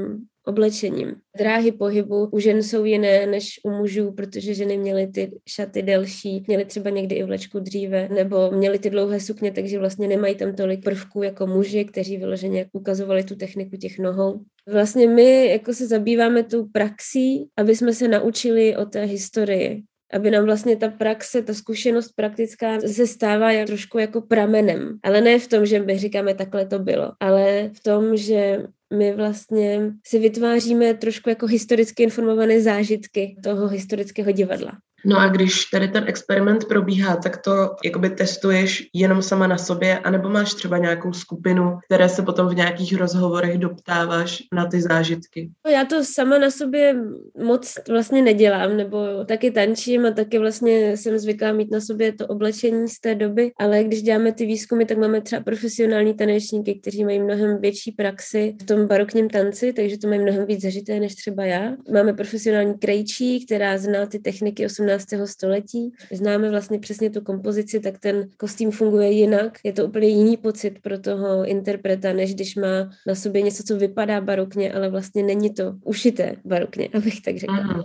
oblečením. 0.45 1.15
Dráhy 1.37 1.71
pohybu 1.71 2.25
u 2.25 2.39
žen 2.39 2.63
jsou 2.63 2.85
jiné 2.85 3.25
než 3.25 3.59
u 3.63 3.71
mužů, 3.71 4.11
protože 4.11 4.53
ženy 4.53 4.77
měly 4.77 5.07
ty 5.07 5.31
šaty 5.47 5.81
delší, 5.81 6.43
měly 6.47 6.65
třeba 6.65 6.89
někdy 6.89 7.15
i 7.15 7.23
vlečku 7.23 7.59
dříve, 7.59 8.09
nebo 8.09 8.51
měly 8.51 8.79
ty 8.79 8.89
dlouhé 8.89 9.19
sukně, 9.19 9.51
takže 9.51 9.79
vlastně 9.79 10.07
nemají 10.07 10.35
tam 10.35 10.55
tolik 10.55 10.83
prvků 10.83 11.23
jako 11.23 11.47
muži, 11.47 11.85
kteří 11.85 12.17
vyloženě 12.17 12.69
ukazovali 12.73 13.23
tu 13.23 13.35
techniku 13.35 13.77
těch 13.77 13.99
nohou. 13.99 14.41
Vlastně 14.67 15.07
my 15.07 15.47
jako 15.47 15.73
se 15.73 15.87
zabýváme 15.87 16.43
tou 16.43 16.65
praxí, 16.65 17.49
aby 17.57 17.75
jsme 17.75 17.93
se 17.93 18.07
naučili 18.07 18.77
o 18.77 18.85
té 18.85 19.03
historii 19.03 19.83
aby 20.13 20.31
nám 20.31 20.45
vlastně 20.45 20.75
ta 20.75 20.89
praxe, 20.89 21.41
ta 21.41 21.53
zkušenost 21.53 22.11
praktická 22.15 22.79
se 22.79 23.07
stává 23.07 23.51
jak, 23.51 23.67
trošku 23.67 23.97
jako 23.97 24.21
pramenem. 24.21 24.99
Ale 25.03 25.21
ne 25.21 25.39
v 25.39 25.47
tom, 25.47 25.65
že 25.65 25.79
my 25.79 25.97
říkáme, 25.97 26.33
takhle 26.33 26.65
to 26.65 26.79
bylo, 26.79 27.11
ale 27.19 27.69
v 27.73 27.83
tom, 27.83 28.17
že 28.17 28.63
my 28.91 29.13
vlastně 29.13 29.93
si 30.07 30.19
vytváříme 30.19 30.93
trošku 30.93 31.29
jako 31.29 31.47
historicky 31.47 32.03
informované 32.03 32.61
zážitky 32.61 33.35
toho 33.43 33.67
historického 33.67 34.31
divadla. 34.31 34.71
No 35.05 35.19
a 35.19 35.27
když 35.27 35.65
tady 35.65 35.87
ten 35.87 36.03
experiment 36.07 36.65
probíhá, 36.65 37.15
tak 37.15 37.37
to 37.37 37.75
jakoby 37.85 38.09
testuješ 38.09 38.87
jenom 38.93 39.21
sama 39.21 39.47
na 39.47 39.57
sobě, 39.57 39.99
anebo 39.99 40.29
máš 40.29 40.53
třeba 40.53 40.77
nějakou 40.77 41.13
skupinu, 41.13 41.77
které 41.85 42.09
se 42.09 42.21
potom 42.21 42.49
v 42.49 42.55
nějakých 42.55 42.97
rozhovorech 42.97 43.57
doptáváš 43.57 44.43
na 44.53 44.65
ty 44.65 44.81
zážitky? 44.81 45.49
No, 45.65 45.71
já 45.71 45.85
to 45.85 46.03
sama 46.03 46.37
na 46.37 46.51
sobě 46.51 46.95
moc 47.43 47.75
vlastně 47.89 48.21
nedělám, 48.21 48.77
nebo 48.77 48.97
taky 49.25 49.51
tančím 49.51 50.05
a 50.05 50.11
taky 50.11 50.39
vlastně 50.39 50.97
jsem 50.97 51.19
zvyklá 51.19 51.51
mít 51.51 51.71
na 51.71 51.81
sobě 51.81 52.13
to 52.13 52.27
oblečení 52.27 52.87
z 52.87 52.99
té 52.99 53.15
doby, 53.15 53.51
ale 53.59 53.83
když 53.83 54.01
děláme 54.01 54.31
ty 54.31 54.45
výzkumy, 54.45 54.85
tak 54.85 54.97
máme 54.97 55.21
třeba 55.21 55.41
profesionální 55.41 56.13
tanečníky, 56.13 56.75
kteří 56.75 57.05
mají 57.05 57.19
mnohem 57.19 57.61
větší 57.61 57.91
praxi 57.91 58.55
v 58.61 58.65
tom 58.65 58.87
barokním 58.87 59.29
tanci, 59.29 59.73
takže 59.73 59.97
to 59.97 60.07
mají 60.07 60.19
mnohem 60.19 60.45
víc 60.45 60.61
zažité 60.61 60.99
než 60.99 61.15
třeba 61.15 61.45
já. 61.45 61.71
Máme 61.93 62.13
profesionální 62.13 62.73
krejčí, 62.79 63.45
která 63.45 63.77
zná 63.77 64.05
ty 64.05 64.19
techniky 64.19 64.65
18 64.65 64.90
18. 64.95 65.27
století. 65.31 65.91
Známe 66.11 66.49
vlastně 66.49 66.79
přesně 66.79 67.09
tu 67.09 67.21
kompozici, 67.21 67.79
tak 67.79 67.99
ten 67.99 68.29
kostým 68.37 68.71
funguje 68.71 69.11
jinak. 69.11 69.59
Je 69.63 69.73
to 69.73 69.85
úplně 69.85 70.07
jiný 70.07 70.37
pocit 70.37 70.79
pro 70.81 70.99
toho 70.99 71.45
interpreta, 71.45 72.13
než 72.13 72.35
když 72.35 72.55
má 72.55 72.89
na 73.07 73.15
sobě 73.15 73.41
něco, 73.41 73.63
co 73.63 73.77
vypadá 73.77 74.21
barokně, 74.21 74.73
ale 74.73 74.89
vlastně 74.89 75.23
není 75.23 75.53
to 75.53 75.73
ušité 75.83 76.35
barokně, 76.45 76.89
abych 76.93 77.21
tak 77.21 77.37
řekla. 77.37 77.57
Aha. 77.57 77.83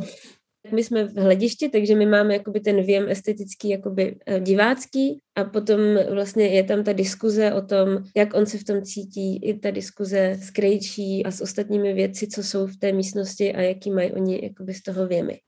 My 0.73 0.85
jsme 0.85 1.05
v 1.05 1.17
hledišti, 1.17 1.69
takže 1.69 1.95
my 1.95 2.07
máme 2.07 2.35
jakoby 2.35 2.61
ten 2.61 2.83
věm 2.83 3.09
estetický, 3.09 3.69
jakoby 3.69 4.17
eh, 4.27 4.41
divácký 4.41 5.21
a 5.35 5.45
potom 5.45 5.81
vlastně 6.11 6.47
je 6.47 6.65
tam 6.65 6.85
ta 6.85 6.93
diskuze 6.93 7.53
o 7.53 7.61
tom, 7.61 7.89
jak 8.17 8.35
on 8.35 8.47
se 8.47 8.59
v 8.59 8.65
tom 8.65 8.83
cítí, 8.83 9.37
i 9.37 9.59
ta 9.59 9.71
diskuze 9.71 10.37
s 10.41 10.51
Krejčí 10.51 11.27
a 11.27 11.31
s 11.31 11.41
ostatními 11.41 11.95
věci, 11.95 12.27
co 12.27 12.43
jsou 12.43 12.67
v 12.67 12.77
té 12.77 12.93
místnosti 12.93 13.53
a 13.53 13.61
jaký 13.61 13.91
mají 13.91 14.13
oni 14.13 14.41
jakoby 14.43 14.75
z 14.75 14.83
toho 14.83 15.07
věmy. 15.07 15.39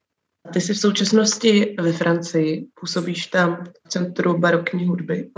Ty 0.52 0.60
jsi 0.60 0.74
v 0.74 0.78
současnosti 0.78 1.76
ve 1.80 1.92
Francii, 1.92 2.66
působíš 2.80 3.26
tam 3.26 3.64
v 3.86 3.88
Centru 3.88 4.38
barokní 4.38 4.86
hudby. 4.86 5.28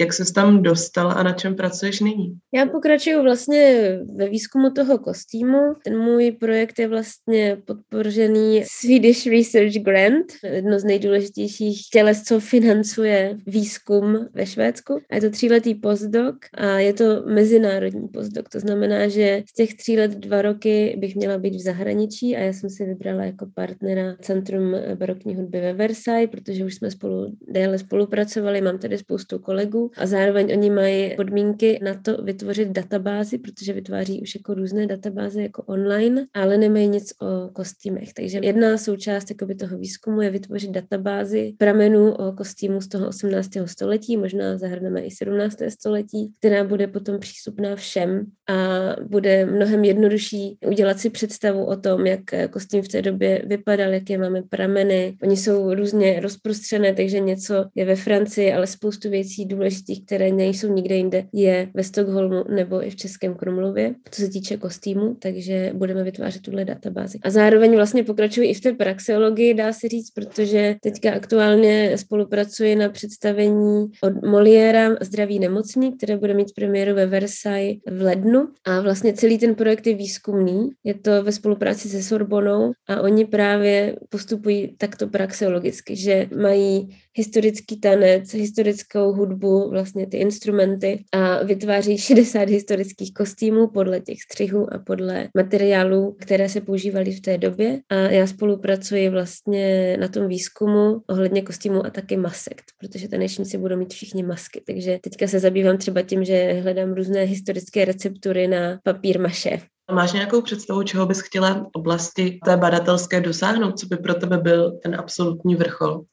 Jak 0.00 0.12
se 0.12 0.32
tam 0.32 0.62
dostala 0.62 1.12
a 1.12 1.22
na 1.22 1.32
čem 1.32 1.56
pracuješ 1.56 2.00
nyní? 2.00 2.34
Já 2.54 2.66
pokračuju 2.66 3.22
vlastně 3.22 3.90
ve 4.16 4.28
výzkumu 4.28 4.70
toho 4.70 4.98
kostýmu. 4.98 5.58
Ten 5.84 5.98
můj 5.98 6.32
projekt 6.40 6.78
je 6.78 6.88
vlastně 6.88 7.56
podpořený 7.64 8.64
Swedish 8.66 9.26
Research 9.26 9.74
Grant, 9.74 10.26
jedno 10.42 10.78
z 10.78 10.84
nejdůležitějších 10.84 11.80
těles, 11.92 12.22
co 12.22 12.40
financuje 12.40 13.36
výzkum 13.46 14.28
ve 14.34 14.46
Švédsku. 14.46 14.98
A 15.10 15.14
je 15.14 15.20
to 15.20 15.30
tříletý 15.30 15.74
postdoc 15.74 16.36
a 16.54 16.78
je 16.78 16.92
to 16.92 17.22
mezinárodní 17.26 18.08
postdoc. 18.08 18.46
To 18.52 18.60
znamená, 18.60 19.08
že 19.08 19.42
z 19.50 19.52
těch 19.52 19.74
tří 19.74 19.98
let 19.98 20.10
dva 20.10 20.42
roky 20.42 20.96
bych 20.98 21.16
měla 21.16 21.38
být 21.38 21.54
v 21.54 21.62
zahraničí 21.62 22.36
a 22.36 22.40
já 22.40 22.52
jsem 22.52 22.70
si 22.70 22.84
vybrala 22.84 23.24
jako 23.24 23.46
partnera 23.54 24.13
Centrum 24.20 24.74
barokní 24.94 25.34
hudby 25.34 25.60
ve 25.60 25.72
Versailles, 25.72 26.30
protože 26.30 26.64
už 26.64 26.74
jsme 26.74 26.90
spolu 26.90 27.36
déle 27.48 27.78
spolupracovali, 27.78 28.60
mám 28.60 28.78
tady 28.78 28.98
spoustu 28.98 29.38
kolegů 29.38 29.90
a 29.96 30.06
zároveň 30.06 30.52
oni 30.52 30.70
mají 30.70 31.16
podmínky 31.16 31.80
na 31.82 31.94
to 31.94 32.22
vytvořit 32.22 32.68
databázy, 32.68 33.38
protože 33.38 33.72
vytváří 33.72 34.20
už 34.20 34.34
jako 34.34 34.54
různé 34.54 34.86
databáze 34.86 35.42
jako 35.42 35.62
online, 35.62 36.26
ale 36.34 36.58
nemají 36.58 36.88
nic 36.88 37.12
o 37.22 37.48
kostýmech. 37.52 38.12
Takže 38.12 38.40
jedna 38.42 38.78
součást 38.78 39.30
jakoby 39.30 39.54
toho 39.54 39.78
výzkumu 39.78 40.20
je 40.20 40.30
vytvořit 40.30 40.70
databázy 40.70 41.54
pramenů 41.58 42.14
o 42.14 42.32
kostýmu 42.32 42.80
z 42.80 42.88
toho 42.88 43.08
18. 43.08 43.50
století, 43.64 44.16
možná 44.16 44.58
zahrneme 44.58 45.00
i 45.00 45.10
17. 45.10 45.56
století, 45.68 46.32
která 46.38 46.64
bude 46.64 46.86
potom 46.86 47.18
přístupná 47.18 47.76
všem 47.76 48.26
a 48.48 48.56
bude 49.02 49.46
mnohem 49.46 49.84
jednodušší 49.84 50.58
udělat 50.66 50.98
si 50.98 51.10
představu 51.10 51.64
o 51.64 51.76
tom, 51.76 52.06
jak 52.06 52.20
kostým 52.50 52.82
v 52.82 52.88
té 52.88 53.02
době 53.02 53.42
vypadal, 53.46 53.92
jaké 53.94 54.18
máme 54.18 54.42
prameny. 54.42 55.16
Oni 55.22 55.36
jsou 55.36 55.74
různě 55.74 56.20
rozprostřené, 56.20 56.94
takže 56.94 57.20
něco 57.20 57.64
je 57.74 57.84
ve 57.84 57.96
Francii, 57.96 58.52
ale 58.52 58.66
spoustu 58.66 59.10
věcí 59.10 59.46
důležitých, 59.46 60.04
které 60.06 60.32
nejsou 60.32 60.74
nikde 60.74 60.96
jinde, 60.96 61.24
je 61.32 61.68
ve 61.74 61.82
Stockholmu 61.82 62.44
nebo 62.54 62.86
i 62.86 62.90
v 62.90 62.96
Českém 62.96 63.34
Krumlově, 63.34 63.94
co 64.10 64.22
se 64.22 64.28
týče 64.28 64.56
kostýmu, 64.56 65.16
takže 65.18 65.72
budeme 65.74 66.04
vytvářet 66.04 66.42
tuhle 66.42 66.64
databázi. 66.64 67.18
A 67.22 67.30
zároveň 67.30 67.74
vlastně 67.74 68.02
pokračuji 68.02 68.48
i 68.48 68.54
v 68.54 68.60
té 68.60 68.72
praxeologii, 68.72 69.54
dá 69.54 69.72
se 69.72 69.88
říct, 69.88 70.10
protože 70.10 70.76
teďka 70.82 71.12
aktuálně 71.12 71.98
spolupracuji 71.98 72.76
na 72.76 72.88
představení 72.88 73.86
od 74.02 74.22
Moliéra 74.22 74.96
Zdraví 75.00 75.38
nemocní, 75.38 75.96
které 75.96 76.16
bude 76.16 76.34
mít 76.34 76.54
premiéru 76.56 76.94
ve 76.94 77.06
Versailles 77.06 77.76
v 77.90 78.02
lednu. 78.02 78.48
A 78.64 78.80
vlastně 78.80 79.12
celý 79.12 79.38
ten 79.38 79.54
projekt 79.54 79.86
je 79.86 79.94
výzkumný. 79.94 80.70
Je 80.84 80.94
to 80.94 81.22
ve 81.22 81.32
spolupráci 81.32 81.88
se 81.88 82.02
Sorbonou 82.02 82.72
a 82.88 83.00
oni 83.00 83.24
právě 83.24 83.83
postupují 84.08 84.76
takto 84.78 85.08
praxeologicky, 85.08 85.96
že 85.96 86.28
mají 86.40 86.96
historický 87.16 87.80
tanec, 87.80 88.34
historickou 88.34 89.12
hudbu, 89.12 89.70
vlastně 89.70 90.06
ty 90.06 90.16
instrumenty 90.16 91.04
a 91.12 91.42
vytváří 91.42 91.98
60 91.98 92.48
historických 92.48 93.14
kostýmů 93.14 93.68
podle 93.68 94.00
těch 94.00 94.22
střihů 94.22 94.74
a 94.74 94.78
podle 94.78 95.28
materiálů, 95.36 96.16
které 96.20 96.48
se 96.48 96.60
používaly 96.60 97.12
v 97.12 97.20
té 97.20 97.38
době. 97.38 97.80
A 97.88 97.94
já 97.94 98.26
spolupracuji 98.26 99.08
vlastně 99.08 99.96
na 100.00 100.08
tom 100.08 100.28
výzkumu 100.28 101.00
ohledně 101.08 101.42
kostýmů 101.42 101.86
a 101.86 101.90
taky 101.90 102.16
masek, 102.16 102.62
protože 102.80 103.08
tanečníci 103.08 103.58
budou 103.58 103.76
mít 103.76 103.94
všichni 103.94 104.22
masky. 104.22 104.62
Takže 104.66 104.98
teďka 105.02 105.26
se 105.26 105.40
zabývám 105.40 105.78
třeba 105.78 106.02
tím, 106.02 106.24
že 106.24 106.52
hledám 106.52 106.92
různé 106.92 107.22
historické 107.22 107.84
receptury 107.84 108.48
na 108.48 108.80
papír 108.82 109.20
maše. 109.20 109.73
Máš 109.92 110.12
nějakou 110.12 110.42
představu, 110.42 110.82
čeho 110.82 111.06
bys 111.06 111.20
chtěla 111.20 111.54
v 111.54 111.66
oblasti 111.72 112.38
té 112.44 112.56
badatelské 112.56 113.20
dosáhnout? 113.20 113.78
Co 113.78 113.86
by 113.86 113.96
pro 113.96 114.14
tebe 114.14 114.38
byl 114.38 114.78
ten 114.82 114.94
absolutní 114.94 115.56
vrchol? 115.56 116.04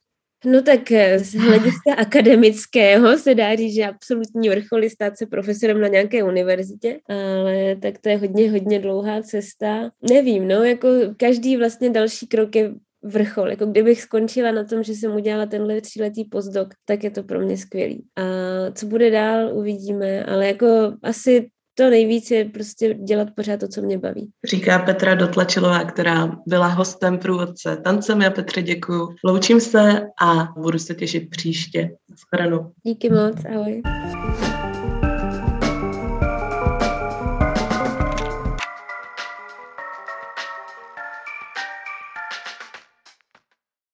No 0.45 0.61
tak 0.61 0.91
eh, 0.91 1.19
z 1.19 1.33
hlediska 1.33 1.95
akademického 1.97 3.17
se 3.17 3.35
dá 3.35 3.55
říct, 3.55 3.75
že 3.75 3.85
absolutní 3.85 4.49
vrchol 4.49 4.83
je 4.83 4.89
stát 4.89 5.17
se 5.17 5.25
profesorem 5.25 5.81
na 5.81 5.87
nějaké 5.87 6.23
univerzitě, 6.23 6.99
ale 7.09 7.75
tak 7.75 7.97
to 7.97 8.09
je 8.09 8.17
hodně, 8.17 8.51
hodně 8.51 8.79
dlouhá 8.79 9.21
cesta. 9.21 9.91
Nevím, 10.09 10.47
no, 10.47 10.63
jako 10.63 10.87
každý 11.17 11.57
vlastně 11.57 11.89
další 11.89 12.27
krok 12.27 12.55
je 12.55 12.73
vrchol. 13.03 13.49
Jako 13.49 13.65
kdybych 13.65 14.01
skončila 14.01 14.51
na 14.51 14.63
tom, 14.63 14.83
že 14.83 14.93
jsem 14.93 15.15
udělala 15.15 15.45
tenhle 15.45 15.81
tříletý 15.81 16.25
postdoc, 16.25 16.69
tak 16.85 17.03
je 17.03 17.11
to 17.11 17.23
pro 17.23 17.39
mě 17.39 17.57
skvělý. 17.57 18.05
A 18.15 18.23
co 18.71 18.85
bude 18.85 19.11
dál, 19.11 19.49
uvidíme, 19.53 20.25
ale 20.25 20.47
jako 20.47 20.93
asi 21.03 21.49
to 21.75 21.89
nejvíc 21.89 22.31
je 22.31 22.45
prostě 22.45 22.93
dělat 22.93 23.27
pořád 23.35 23.59
to, 23.59 23.67
co 23.67 23.81
mě 23.81 23.97
baví. 23.97 24.29
Říká 24.49 24.79
Petra 24.79 25.15
Dotlačilová, 25.15 25.83
která 25.83 26.31
byla 26.47 26.67
hostem 26.67 27.17
průvodce 27.17 27.77
tancem. 27.83 28.21
Já 28.21 28.29
Petře 28.29 28.61
děkuju. 28.61 29.09
Loučím 29.23 29.59
se 29.59 30.01
a 30.21 30.47
budu 30.57 30.79
se 30.79 30.95
těšit 30.95 31.29
příště. 31.29 31.89
Shledanou. 32.29 32.71
Díky 32.83 33.09
moc, 33.09 33.35
ahoj. 33.55 33.81